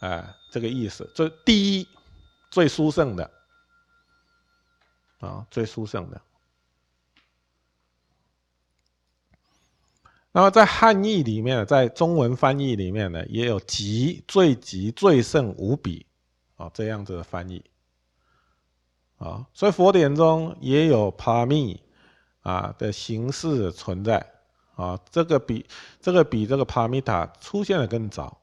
[0.00, 1.88] 哎，这个意思，这第一、
[2.50, 3.30] 最殊胜的，
[5.18, 6.20] 啊，最殊胜的。
[10.36, 16.04] 那么在汉译里面，在中文翻译里面呢，也有极、最极、最胜、无比，
[16.56, 17.64] 啊，这样子的翻译。
[19.16, 21.80] 啊，所以佛典中也有帕密
[22.42, 24.26] 啊的形式存在。
[24.74, 25.64] 啊，这个比
[26.02, 28.38] 这个比这个帕米塔出现的更早。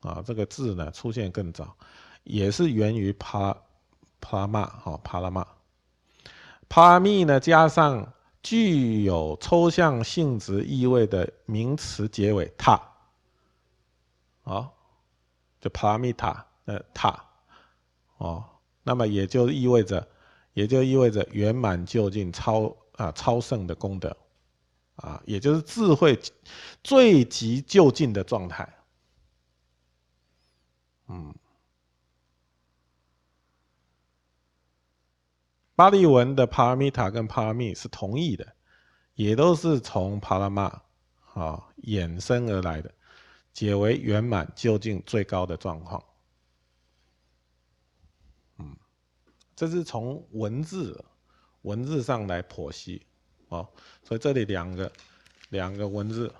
[0.00, 1.76] 啊，这个字呢出现更早，
[2.24, 3.54] 也是源于帕
[4.18, 5.46] 帕拉玛哈帕拉玛，
[6.70, 8.14] 帕密呢加上
[8.48, 12.80] 具有抽象性质意味的名词结尾塔，
[14.44, 14.70] 啊，
[15.60, 17.22] 就帕密塔呃塔，
[18.16, 18.42] 哦。
[18.82, 20.08] 那么也就意味着，
[20.54, 24.16] 也就意味着圆满究竟、超啊超胜的功德，
[24.96, 26.18] 啊，也就是智慧
[26.82, 28.66] 最极究竟的状态。
[31.08, 31.34] 嗯，
[35.78, 38.44] 巴利文的帕拉米塔跟帕拉密是同义的，
[39.14, 40.82] 也都是从帕拉玛
[41.34, 42.92] 啊衍生而来的，
[43.52, 46.02] 解为圆满究竟最高的状况。
[48.56, 48.76] 嗯
[49.54, 51.04] 这是从文字
[51.62, 53.06] 文字上来剖析，
[53.46, 53.68] 哦，
[54.02, 54.90] 所以这里两个
[55.50, 56.34] 两个文字，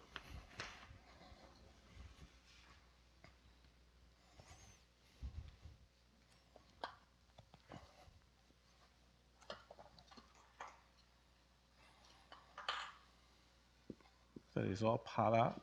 [14.58, 15.54] 这里说帕拉，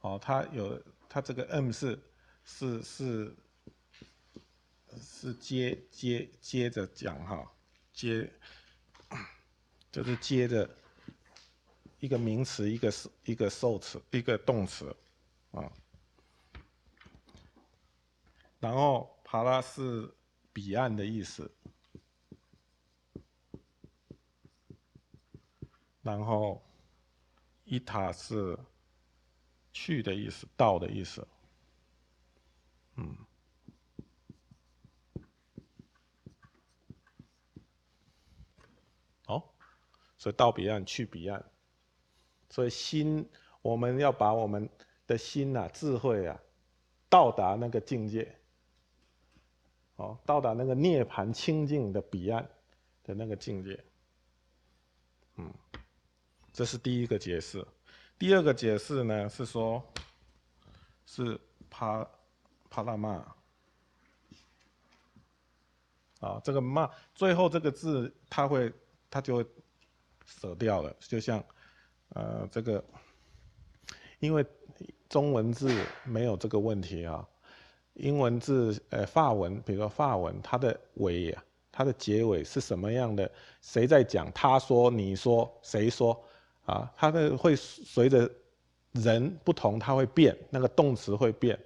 [0.00, 1.96] 哦，它有它这个 M 是
[2.44, 3.36] 是是。
[5.00, 7.50] 是接接接着讲哈，
[7.94, 8.30] 接
[9.90, 10.68] 就是接着
[11.98, 12.92] 一个名词，一个
[13.24, 14.94] 一个受词，一个动词
[15.52, 15.72] 啊。
[18.60, 20.12] 然后帕拉是
[20.52, 21.50] 彼岸的意思，
[26.02, 26.62] 然后
[27.72, 28.58] 伊塔是
[29.72, 31.26] 去的意思，到的意思，
[32.96, 33.16] 嗯。
[40.18, 41.44] 所以到彼岸去彼岸，
[42.48, 43.28] 所以心
[43.60, 44.68] 我们要把我们
[45.04, 46.40] 的心呐智慧啊，
[47.08, 48.38] 到达那个境界，
[49.96, 52.48] 哦，到达那个涅槃清净的彼岸
[53.02, 53.82] 的那个境界。
[55.34, 55.52] 嗯，
[56.52, 57.66] 这是第一个解释。
[58.18, 59.82] 第二个解释呢是说，
[61.06, 62.06] 是帕
[62.68, 63.34] 帕拉玛。
[66.20, 68.72] 啊，这个骂最后这个字，它会，
[69.10, 69.46] 它就会
[70.24, 71.44] 舍掉了，就像，
[72.10, 72.84] 呃，这个，
[74.20, 74.46] 因为
[75.08, 77.28] 中文字没有这个问题啊，
[77.94, 83.28] 英文字，呃，法文，比如说法文，它的尾呀，它的结尾是什么样的？
[83.60, 84.30] 谁在讲？
[84.30, 86.24] 他说，你说，谁说？
[86.64, 88.30] 啊，它的会随着
[88.92, 91.58] 人不同，它会变，那个动词会变，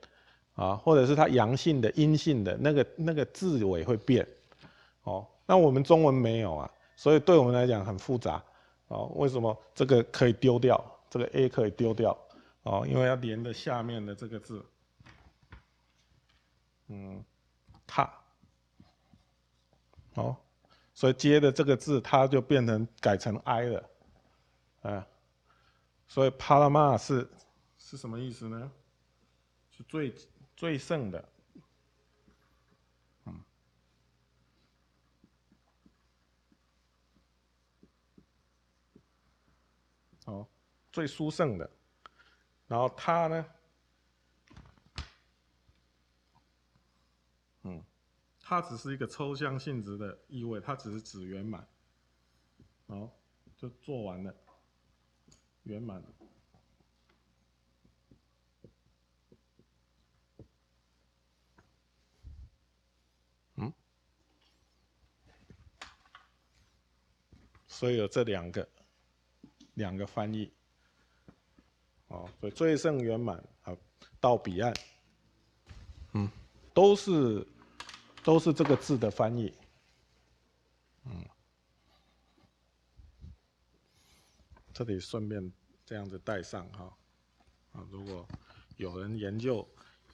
[0.55, 4.27] 啊，或者是它阳性的、阴性的那个那个字尾会变。
[5.03, 8.43] 哦，那我们中文没有啊，所以对我们来讲很复杂。
[8.89, 10.83] 哦，为什么这个可以丢掉？
[11.11, 12.17] 这个 a 可以丢掉？
[12.63, 14.65] 哦，因为要连着下面的这个字。
[16.89, 17.25] 嗯，
[17.87, 18.13] 踏。
[20.15, 20.37] 哦，
[20.95, 23.83] 所以接的这个字，它就变成改成 i 了。
[24.87, 25.07] 啊，
[26.07, 27.29] 所以帕拉玛是
[27.79, 28.73] 是什么意思呢？
[29.71, 30.15] 是最
[30.57, 31.29] 最盛的。
[40.27, 40.45] 哦，
[40.91, 41.71] 最殊胜的，
[42.67, 43.47] 然后它呢，
[47.63, 47.85] 嗯，
[48.41, 51.65] 它只是一个抽象性质的意味，它只是指圆满，
[52.89, 53.09] 好，
[53.57, 54.35] 就做完了，
[55.67, 56.03] 圆满，
[63.55, 63.73] 嗯，
[67.69, 68.69] 所以有这两个。
[69.75, 70.51] 两个翻译，
[72.09, 73.77] 哦，所以最胜圆满啊，
[74.19, 74.75] 到彼岸，
[76.15, 76.31] 嗯，
[76.73, 77.47] 都是
[78.25, 79.53] 都是这个字的翻译，
[81.05, 81.23] 嗯，
[84.77, 85.51] 这里顺便
[85.87, 86.85] 这样子带上哈，
[87.73, 88.29] 啊，如果
[88.77, 89.67] 有人研究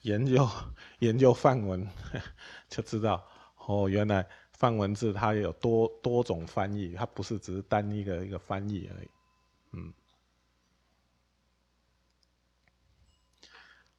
[0.03, 0.49] 研究
[0.99, 1.85] 研究梵文，
[2.69, 9.09] 就知道哦，原来梵文字它有多多种翻译，它不是只是单一的一个翻译而已。
[9.73, 9.93] 嗯，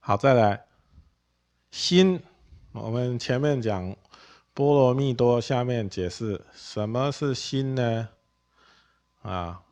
[0.00, 0.66] 好，再来
[1.70, 2.22] 心。
[2.72, 3.94] 我们前面讲
[4.54, 8.08] 波罗蜜多，下面解释什么是心呢？
[9.20, 9.62] 啊，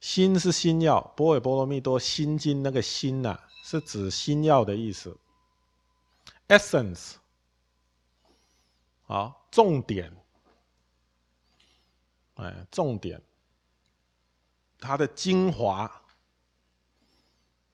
[0.00, 5.16] 心是心药，波尔波罗蜜多心经那个心呐，是指心药的意思。
[6.48, 7.14] essence，
[9.02, 10.12] 好，重点。
[12.36, 13.20] 哎，重点，
[14.78, 16.02] 它的精华，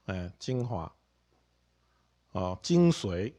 [0.06, 0.92] 哎，精华，
[2.32, 3.32] 啊，精髓，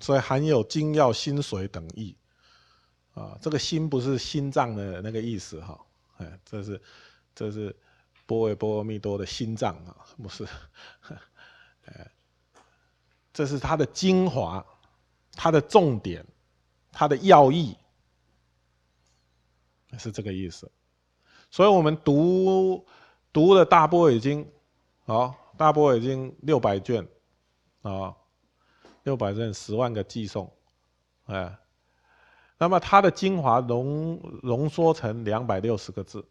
[0.00, 2.14] 所以含有精要、心髓等意，
[3.14, 5.80] 啊，这个心不是心脏的那个意思哈，
[6.44, 6.80] 这是
[7.34, 7.74] 这是
[8.26, 10.46] 波维波罗蜜多的心脏啊，不是，
[11.86, 12.10] 哎，
[13.32, 14.64] 这是它的精华，
[15.32, 16.24] 它的重点，
[16.92, 17.76] 它的要义。
[19.96, 20.68] 是这个意思，
[21.52, 22.84] 所以我们读
[23.32, 24.44] 读了大波已经，
[25.06, 27.06] 好，大波已经六百卷，
[27.82, 28.12] 啊，
[29.04, 30.52] 六百卷十万个寄送，
[31.26, 31.56] 哎，
[32.64, 36.24] 那么它的精华浓浓缩成两百六十个字，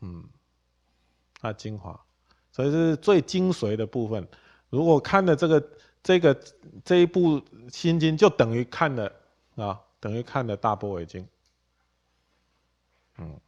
[0.00, 0.24] 嗯，
[1.38, 2.02] 它精华，
[2.50, 4.26] 所以是最精髓的部分。
[4.70, 5.68] 如果看了这个
[6.02, 6.34] 这个
[6.82, 9.12] 这一部心经，就等于看了
[9.56, 11.28] 啊，等于看了大波已经。
[13.18, 13.38] 嗯，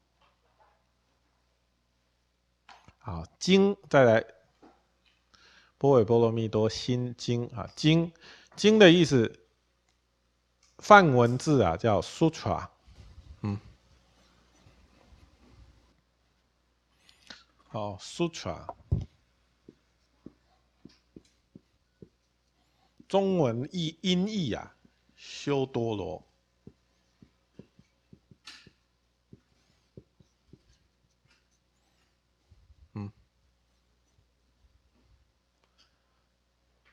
[2.99, 4.23] 好，经再来，
[5.79, 8.12] 波尾波罗蜜多心经啊，经。
[8.55, 9.41] 经的意思，
[10.83, 12.68] 梵文字啊叫 sutra，
[13.42, 13.57] 嗯，
[17.68, 18.74] 好，sutra，
[23.07, 24.74] 中文译音译啊，
[25.14, 26.26] 修多罗。
[32.95, 33.12] 嗯。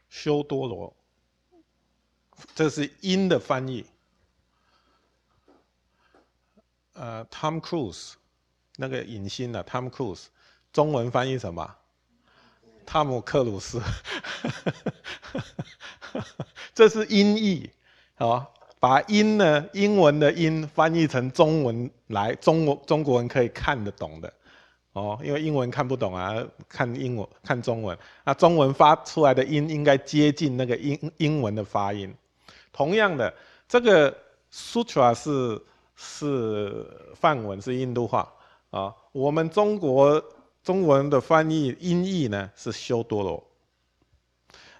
[0.09, 0.95] 修多罗，
[2.55, 3.85] 这是音的翻译。
[6.93, 8.13] 呃，Tom Cruise，
[8.75, 10.25] 那个影星啊？Tom Cruise，
[10.73, 11.75] 中文翻译什么？
[12.85, 13.81] 汤姆克鲁斯。
[16.73, 17.69] 这是音译，
[18.15, 24.33] 好，把音呢，英文的音翻译成中文来，中国中国人可以看得懂的，
[24.93, 26.35] 哦，因为英文看不懂啊，
[26.67, 32.15] 看英文看中文，那中文发出来的音应该接近那个英英文的发音。
[32.71, 33.33] 同样的，
[33.67, 34.15] 这个
[34.51, 35.61] sutra 是
[35.95, 38.31] 是梵文，是印度话
[38.69, 38.95] 啊。
[39.11, 40.23] 我们中国
[40.63, 43.43] 中文的翻译音译呢是修多罗。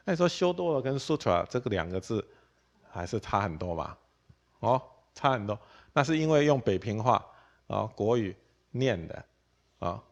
[0.05, 2.25] 那你说修多罗跟 sutra 这个两个字
[2.89, 3.97] 还是差很多吧？
[4.59, 4.81] 哦，
[5.13, 5.59] 差很多。
[5.93, 7.25] 那是因为用北平话
[7.67, 8.35] 啊国语
[8.71, 9.25] 念的。
[9.79, 10.03] 啊，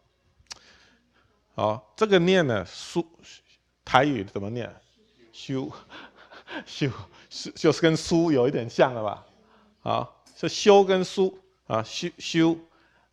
[1.55, 3.05] 好，这个念呢，书
[3.83, 4.73] 台语怎么念？
[5.33, 5.69] 修
[6.65, 6.89] 修
[7.29, 9.25] 修就是跟书有一点像了吧？
[9.83, 11.37] 啊，是修跟书
[11.67, 12.57] 啊，修修。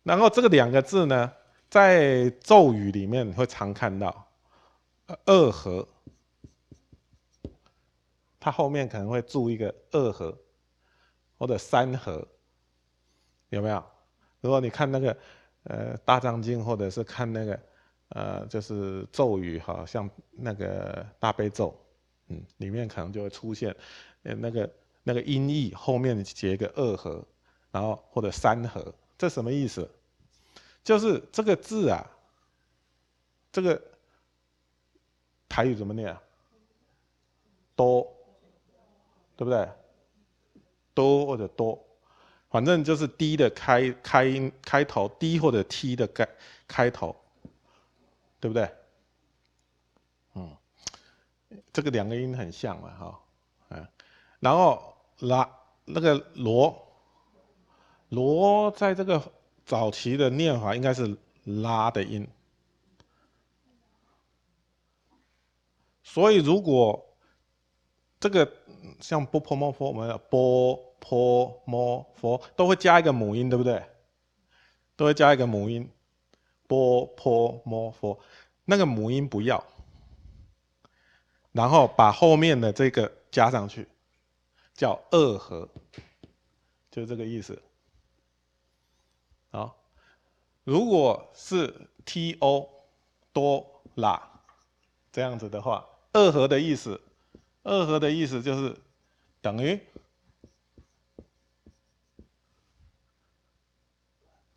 [0.03, 1.31] 然后这个两个字呢，
[1.69, 4.27] 在咒语里面会常看到，
[5.25, 5.87] 二合，
[8.39, 10.37] 它后面可能会注一个二合
[11.37, 12.27] 或者三合，
[13.49, 13.83] 有没有？
[14.41, 15.15] 如果你看那个。
[15.67, 17.59] 呃，大藏经或者是看那个，
[18.09, 21.75] 呃，就是咒语好，像那个大悲咒，
[22.27, 23.75] 嗯，里面可能就会出现，
[24.23, 24.69] 呃，那个
[25.03, 27.23] 那个音译后面结一个二合，
[27.71, 29.89] 然后或者三合，这什么意思？
[30.83, 32.05] 就是这个字啊，
[33.51, 33.81] 这个
[35.49, 36.21] 台语怎么念啊？
[37.75, 38.07] 多，
[39.35, 39.67] 对不对？
[40.93, 41.81] 多或者多。
[42.49, 46.27] 反正就是 D 的开开音开头，D 或者 T 的开
[46.67, 47.13] 开头，
[48.39, 48.69] 对不对？
[51.73, 53.19] 这个两个音很像嘛，哈，
[53.69, 53.87] 嗯，
[54.39, 55.49] 然后拉
[55.85, 56.75] 那个罗
[58.09, 59.21] 罗在这个
[59.65, 62.27] 早期的念法应该是拉的音，
[66.03, 67.05] 所以如果
[68.19, 68.51] 这个
[68.99, 70.79] 像波波摩佛，我们波。
[71.07, 73.83] 婆摩佛都会加一个母音，对不对？
[74.95, 75.87] 都会加一个母音，
[76.65, 78.19] 波婆摩佛，
[78.63, 79.63] 那个母音不要，
[81.55, 83.87] 然后把后面的这个加上去，
[84.73, 85.69] 叫二合，
[86.91, 87.63] 就这个意思。
[89.51, 89.81] 好，
[90.65, 92.69] 如果是 T O
[93.31, 94.43] 多啦
[95.13, 96.99] 这样子的话，二合的意思，
[97.63, 98.75] 二合的意思就是
[99.39, 99.79] 等于。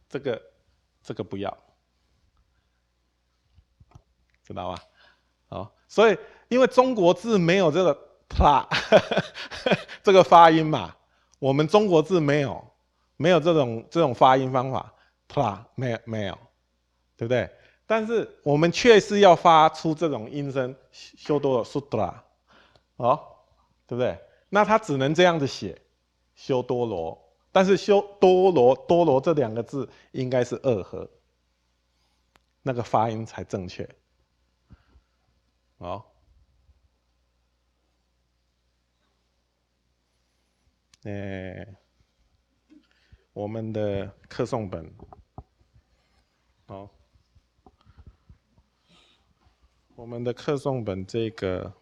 [0.08, 0.42] 这个，
[1.04, 1.56] 这个不要，
[4.42, 4.82] 知道吧？
[5.48, 6.18] 好，所以
[6.48, 8.68] 因为中国字没有这个“啪”
[10.02, 10.94] 这个发音嘛，
[11.38, 12.64] 我们中国字没有，
[13.16, 14.92] 没有这种这种发音方法
[15.28, 16.38] ，“，“pla” 没有没有，
[17.16, 17.50] 对不对？
[17.86, 22.24] 但是我们确实要发出这种音声，修多罗苏多拉，
[22.96, 23.20] 哦，
[23.86, 24.18] 对不对？
[24.50, 25.80] 那他只能这样子写，
[26.34, 27.26] 修多罗。
[27.50, 31.08] 但是修多罗多罗这两个字应该是二合，
[32.62, 33.88] 那个发音才正确。
[35.78, 36.07] 好，
[41.04, 41.66] 哎，
[43.32, 44.92] 我们的课诵本，
[46.66, 46.90] 好，
[49.94, 51.72] 我们的课诵本这个。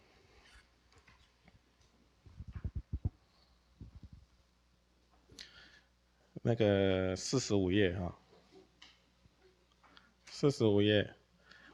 [6.43, 8.17] 那个四十五页哈，
[10.29, 11.13] 四十五页，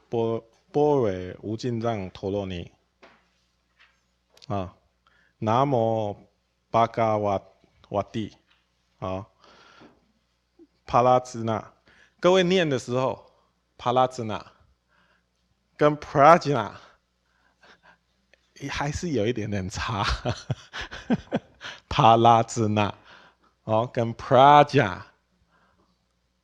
[0.08, 2.72] 波波尾无尽藏陀罗尼
[4.48, 4.76] 啊，
[5.38, 6.16] 南无
[6.74, 7.40] 巴嘎瓦
[7.90, 8.36] 瓦蒂
[8.98, 9.24] 啊，
[10.84, 11.72] 帕拉兹那，
[12.18, 13.30] 各位念的时候，
[13.78, 14.44] 帕拉兹那
[15.76, 16.72] 跟 prajna
[18.68, 20.04] 还是有一点点差，
[21.88, 22.92] 帕拉兹那。
[23.62, 25.00] 好，跟 praja，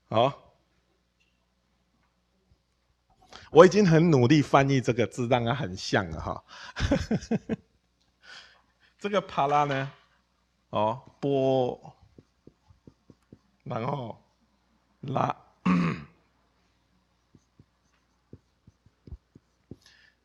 [0.09, 0.55] 好，
[3.51, 6.45] 我已经很努力翻译这个字，让它很像了哈。
[8.97, 9.91] 这个帕拉呢，
[10.71, 11.97] 哦，波，
[13.65, 14.17] 然后
[15.01, 15.37] 拉，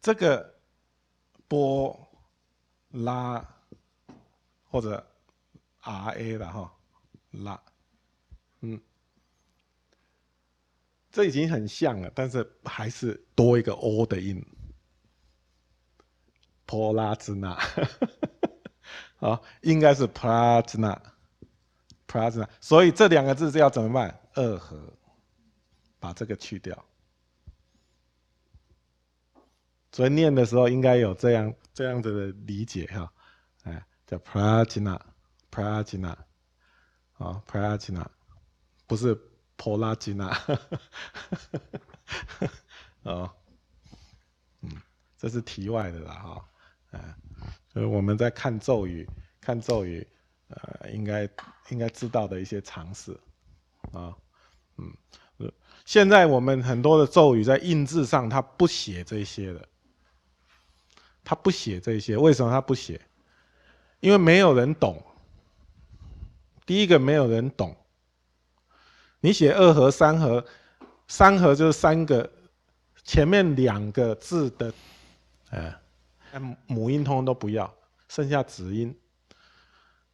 [0.02, 0.60] 这个
[1.48, 2.08] 波
[2.90, 3.44] 拉
[4.70, 5.04] 或者
[5.82, 6.72] R A 的哈。
[7.44, 7.62] 拉，
[8.62, 8.80] 嗯，
[11.12, 14.42] 这已经很像了，但是还是多一个 o 的音，
[16.66, 17.60] 波拉兹纳，
[19.26, 21.02] 好，应该是 p a 兹纳
[22.06, 24.20] ，p a 兹纳，所以这两个字是要怎么办？
[24.36, 24.94] 二合，
[26.00, 26.86] 把这个去掉。
[29.92, 33.12] 所以念的时候应该有这样这样子的理解哈，
[33.64, 35.04] 哎，叫 p a 兹纳
[35.50, 36.16] ，p a 兹纳。
[37.18, 38.12] 啊，普拉吉纳，
[38.88, 39.18] 不是
[39.56, 40.38] 普拉吉纳。
[43.04, 43.32] 哦，
[44.60, 44.70] 嗯，
[45.18, 46.50] 这是题外的啦哈，
[46.92, 47.16] 嗯，
[47.76, 49.06] 所以我们在看咒语，
[49.42, 50.08] 看咒语，
[50.48, 51.30] 呃，应该
[51.68, 53.12] 应该知道的一些常识，
[53.92, 54.16] 啊，
[54.78, 55.52] 嗯，
[55.84, 59.68] 现在我们很多的咒语在印字上，它不写这些的，
[61.22, 63.02] 它不写这些，为什么它不写？
[64.00, 65.04] 因为没有人懂。
[66.66, 67.76] 第一个没有人懂，
[69.20, 70.46] 你写二合三合，
[71.10, 72.32] 三合就是三个
[73.04, 74.74] 前面两个字的，
[75.50, 75.78] 哎，
[76.68, 77.74] 母音通通都不要，
[78.08, 78.98] 剩下子音，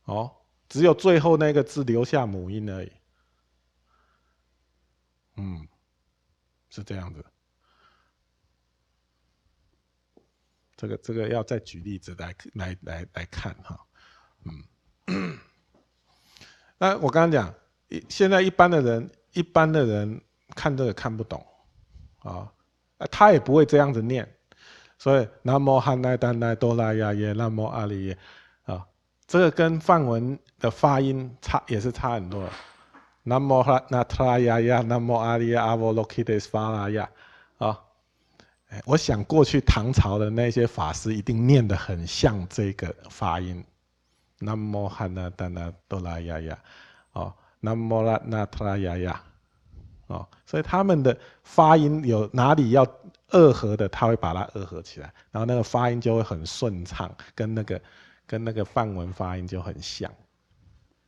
[0.04, 0.32] 哦，
[0.70, 2.92] 只有最后那个字留下母音而已，
[5.38, 5.68] 嗯，
[6.70, 7.26] 是这样子，
[10.76, 13.80] 这个这个要再举例子来来来来看哈，
[14.46, 14.64] 嗯。
[16.78, 17.54] 那我刚刚讲，
[17.90, 20.20] 一现在一般的人，一般的人
[20.56, 21.46] 看这个看不懂，
[22.20, 22.52] 啊，
[23.12, 24.40] 他也不会这样子念，
[25.02, 28.18] 所以南无汉奈丹奈多拉呀耶，南无阿里耶，
[28.66, 28.86] 啊，
[29.26, 32.48] 这个跟梵文的发音差也是差很多。
[33.24, 37.10] 南无哈那特拉呀呀，南无阿里耶阿波罗基德斯法拉呀，
[37.58, 37.80] 啊，
[38.86, 43.66] 我想过去唐朝的那些法师一定念得很像这个发音。
[44.38, 46.60] 南无汉那达那多拉呀呀，
[47.14, 49.24] 哦，南无拉那特拉呀呀，
[50.06, 52.86] 哦，所以他们的发音有哪里要
[53.32, 57.82] 二合的，他会把它二合起来，然后那个发音就会很顺畅，跟那个
[58.26, 60.12] 跟那个梵文发音就很像。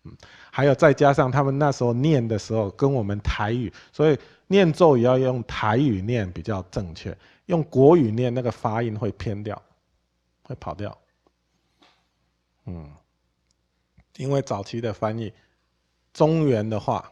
[0.04, 0.18] 嗯，
[0.52, 4.18] 还有再加上他们那时候念的时候跟我们台语，所以
[4.48, 9.62] 念咒也要用台语念比较正确，用国语念那个发音会偏掉，
[10.44, 10.98] 会跑掉。
[12.66, 12.92] 嗯。
[14.18, 15.34] 因为早期的翻译，
[16.14, 17.12] 中原的话，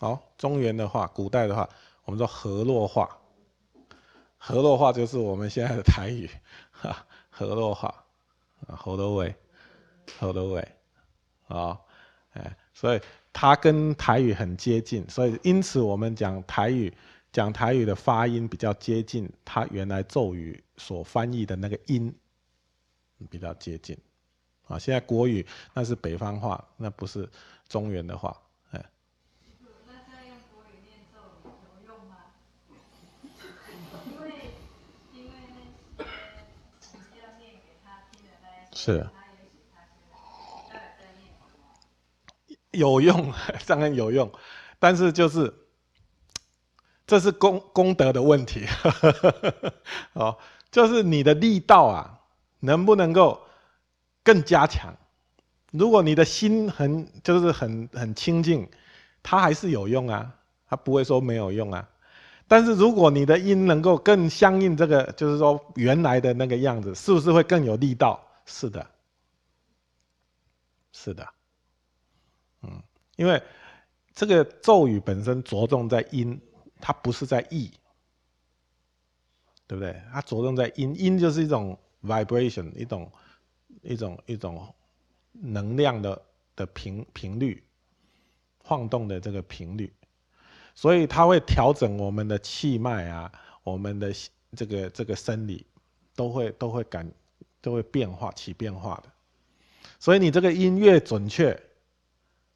[0.00, 1.68] 好，中原的话，古代的话，
[2.04, 3.08] 我们说河洛话，
[4.46, 6.28] 河洛话就是我们现在的台语，
[6.70, 8.04] 哈，河洛话，
[8.66, 9.34] 啊，河洛尾，
[10.18, 10.68] 河洛尾，
[11.48, 11.80] 啊，
[12.34, 13.00] 哎，所以
[13.32, 16.94] 它跟台语很接近，所以因此我们讲台语，
[17.32, 22.14] 讲台语的发音比较接近它原来咒语所翻译的那个音，
[23.30, 23.96] 比较接近。
[24.68, 27.26] 啊，现在国语那是北方话，那不是
[27.66, 28.38] 中原的话，
[28.72, 28.84] 哎。
[29.86, 31.16] 那这样用国语念咒
[31.46, 31.50] 有
[31.86, 32.16] 用吗？
[34.06, 34.28] 因为
[35.12, 35.30] 因为
[35.98, 36.08] 那些
[37.12, 39.06] 你要念给他听的那些，是。
[42.72, 43.32] 有用，
[43.66, 44.30] 当然有用，
[44.78, 45.54] 但是就是
[47.06, 48.66] 这是功功德的问题，
[50.14, 50.36] 哦，
[50.70, 52.18] 就是你的力道啊，
[52.60, 53.40] 能不能够？
[54.26, 54.96] 更加强，
[55.70, 58.66] 如果你的心很就是很很清净，
[59.22, 60.32] 它还是有用啊，
[60.66, 61.86] 它不会说没有用啊。
[62.48, 68.18] 但是如果你的音能够更相应这个，就是说原来的那个样子，是不是会更有力道？
[68.44, 68.90] 是的，
[70.92, 71.28] 是的，
[72.62, 72.82] 嗯，
[73.16, 73.42] 因为
[74.14, 76.40] 这个咒语本身着重在音，
[76.80, 77.70] 它不是在意，
[79.66, 80.00] 对不对？
[80.12, 83.10] 它着重在音，音就是一种 vibration，一种。
[83.82, 84.74] 一种一种
[85.32, 86.22] 能量的
[86.56, 87.62] 的频频率，
[88.62, 89.92] 晃动的这个频率，
[90.74, 93.30] 所以它会调整我们的气脉啊，
[93.62, 94.10] 我们的
[94.56, 95.66] 这个这个生理
[96.14, 97.06] 都会都会感
[97.64, 99.10] 都会变化起变化的，
[99.98, 101.58] 所以你这个音越准确，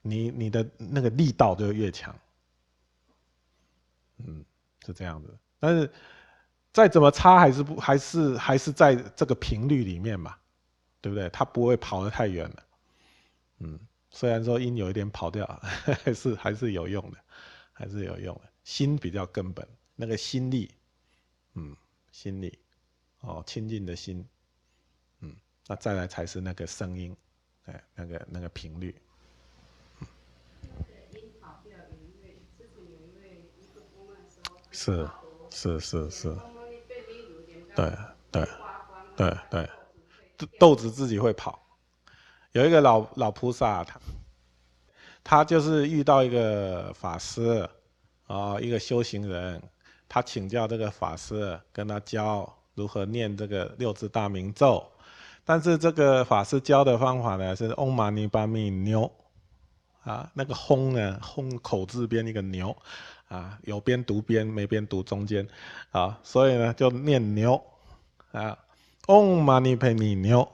[0.02, 2.14] 你你的那个力道就越强，
[4.18, 4.44] 嗯，
[4.84, 5.34] 是这样子。
[5.59, 5.90] 但是
[6.72, 10.36] 再怎么差，还是不还是还是在这个频率里面嘛。
[11.00, 11.28] 对不对？
[11.30, 12.62] 它不会跑得太远了，
[13.61, 13.78] 嗯，
[14.11, 15.46] 虽然说音有一点跑掉，
[16.02, 17.18] 还是还是有用的，
[17.72, 18.42] 还是有用的。
[18.64, 20.68] 心比较根本，那个心力，
[21.54, 21.74] 嗯，
[22.11, 22.59] 心力，
[23.20, 24.26] 哦，亲近的心，
[25.70, 27.14] 那再来才是那个声音，
[27.66, 28.94] 哎，那个那个频率，
[34.70, 35.06] 是
[35.50, 36.34] 是是是，
[37.76, 37.92] 对
[38.30, 38.48] 对
[39.14, 39.68] 对对。
[40.58, 41.62] 豆子自己会跑。
[42.52, 44.00] 有一个老老菩萨，他
[45.22, 47.68] 他就是遇到一个法师，
[48.26, 49.62] 啊，一个修行人，
[50.08, 54.90] 他请教这个法师，跟他教如何念这个六字大明咒。
[55.49, 59.11] 但是这个法师教的方法呢，是嗡嘛呢叭咪牛，
[60.03, 62.76] 啊，那个轰呢，轰口字边一个牛，
[63.28, 65.49] 啊，有边读边，没边读中间，
[65.90, 67.59] 啊，所以呢就念牛，
[68.32, 68.59] 啊。
[69.07, 70.46] 嗡嘛呢叭咪牛，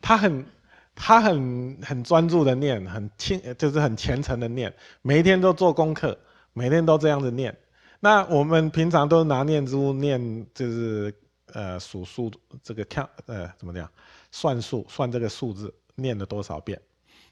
[0.00, 0.46] 他很
[0.94, 4.72] 他很很专注的念，很清就是很虔诚的念，
[5.02, 6.16] 每一天都做功课，
[6.52, 7.52] 每天都这样子念。
[7.98, 11.12] 那我们平常都拿念珠念，就是
[11.52, 12.30] 呃数数
[12.62, 13.90] 这个跳呃怎么讲，
[14.30, 16.80] 算数算这个数字念了多少遍，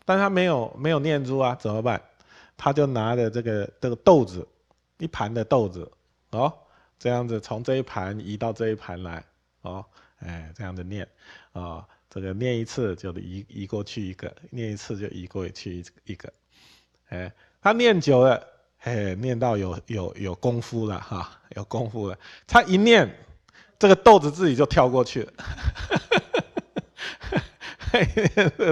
[0.04, 2.02] 但他没有没有念珠啊，怎么办？
[2.56, 4.46] 他就拿着这个这个豆子，
[4.98, 5.90] 一盘的豆子
[6.30, 6.52] 哦，
[6.98, 9.24] 这样子从这一盘移到这一盘来
[9.62, 9.84] 哦，
[10.18, 11.08] 哎这样子念
[11.52, 16.32] 啊，这个念一次就移移过去一个，念一次就移过去一个，
[17.08, 18.42] 哎，他念久了。
[18.80, 22.16] 嘿，念到有有有功夫了哈，有功夫了。
[22.46, 23.12] 他一念，
[23.76, 25.32] 这个豆子自己就跳过去了，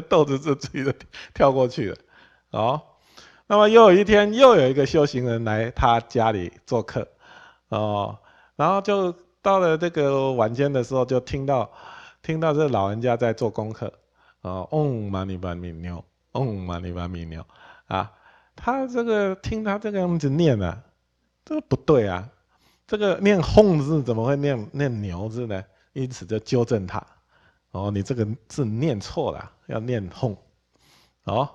[0.09, 0.93] 豆子就自己就
[1.35, 1.97] 跳过去了。
[2.51, 2.83] 哦，
[3.47, 7.07] 那么又有一天，又有一个修行人来他家里做客，
[7.69, 8.19] 哦，
[8.57, 11.71] 然后就到了这个晚间的时候，就听到
[12.23, 13.93] 听到这老人家在做功课，
[14.43, 17.45] 哦，嗡嘛呢叭咪牛，嗡嘛呢叭咪牛，
[17.87, 18.13] 啊。
[18.59, 20.83] 他这个听他这个样子念啊，
[21.45, 22.27] 这个不对啊，
[22.87, 25.63] 这个念“哄”字怎么会念念“牛”字呢？
[25.93, 27.07] 因此就纠正他，
[27.73, 30.37] 哦，你这个字念错了，要念“哄”。
[31.25, 31.49] 哦，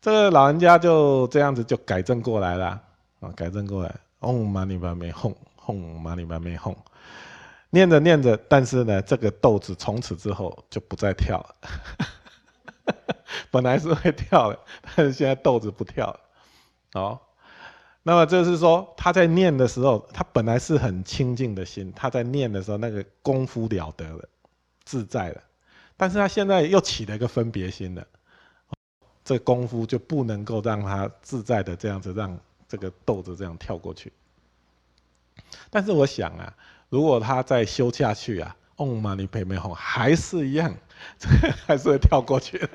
[0.00, 2.80] 这个老人家就这样子就改正过来了，
[3.20, 6.76] 啊，改正过来，“嗡嘛呢叭咪哄，哄嘛呢叭咪哄”，
[7.70, 11.54] 念着念着，但是呢，这个豆子从此之后就不再跳了。
[13.50, 14.58] 本来是会跳的，
[14.94, 16.20] 但是现在豆子不跳了。
[16.94, 17.18] 哦，
[18.02, 24.28] 那么就是说他在念的时候，他本来是很清净的心，他在念的时候那个功夫了得了，
[24.84, 25.42] 自在了。
[25.96, 28.06] 但是他现在又起了一个分别心了，
[29.24, 34.12] 这功夫就不能够让他自在的这样子让这个豆子这样跳过去。
[35.70, 36.54] 但是我想啊，
[36.88, 38.56] 如果他再修下去啊。
[38.78, 40.74] 嗡嘛呢叭咪吽还是一样，
[41.64, 42.68] 还是会跳过去的，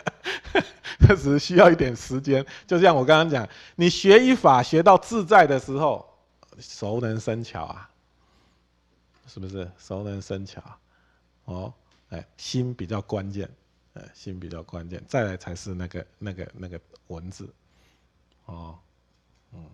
[1.05, 2.45] 这只是需要一点时间。
[2.66, 3.45] 就像我刚刚讲，
[3.76, 6.10] 你学一法学到自在的时候，
[6.57, 7.89] 熟能生巧啊，
[9.28, 9.70] 是不是？
[9.78, 10.64] 熟能生巧，
[11.43, 11.74] 哦，
[12.10, 13.49] 哎，心比较关键，
[13.93, 17.53] 哎，心比较关键，再来才是那个那个那个文字，
[18.45, 18.78] 哦，
[19.53, 19.70] 嗯，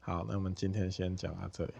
[0.00, 1.72] 好，那我们今天先讲到这里。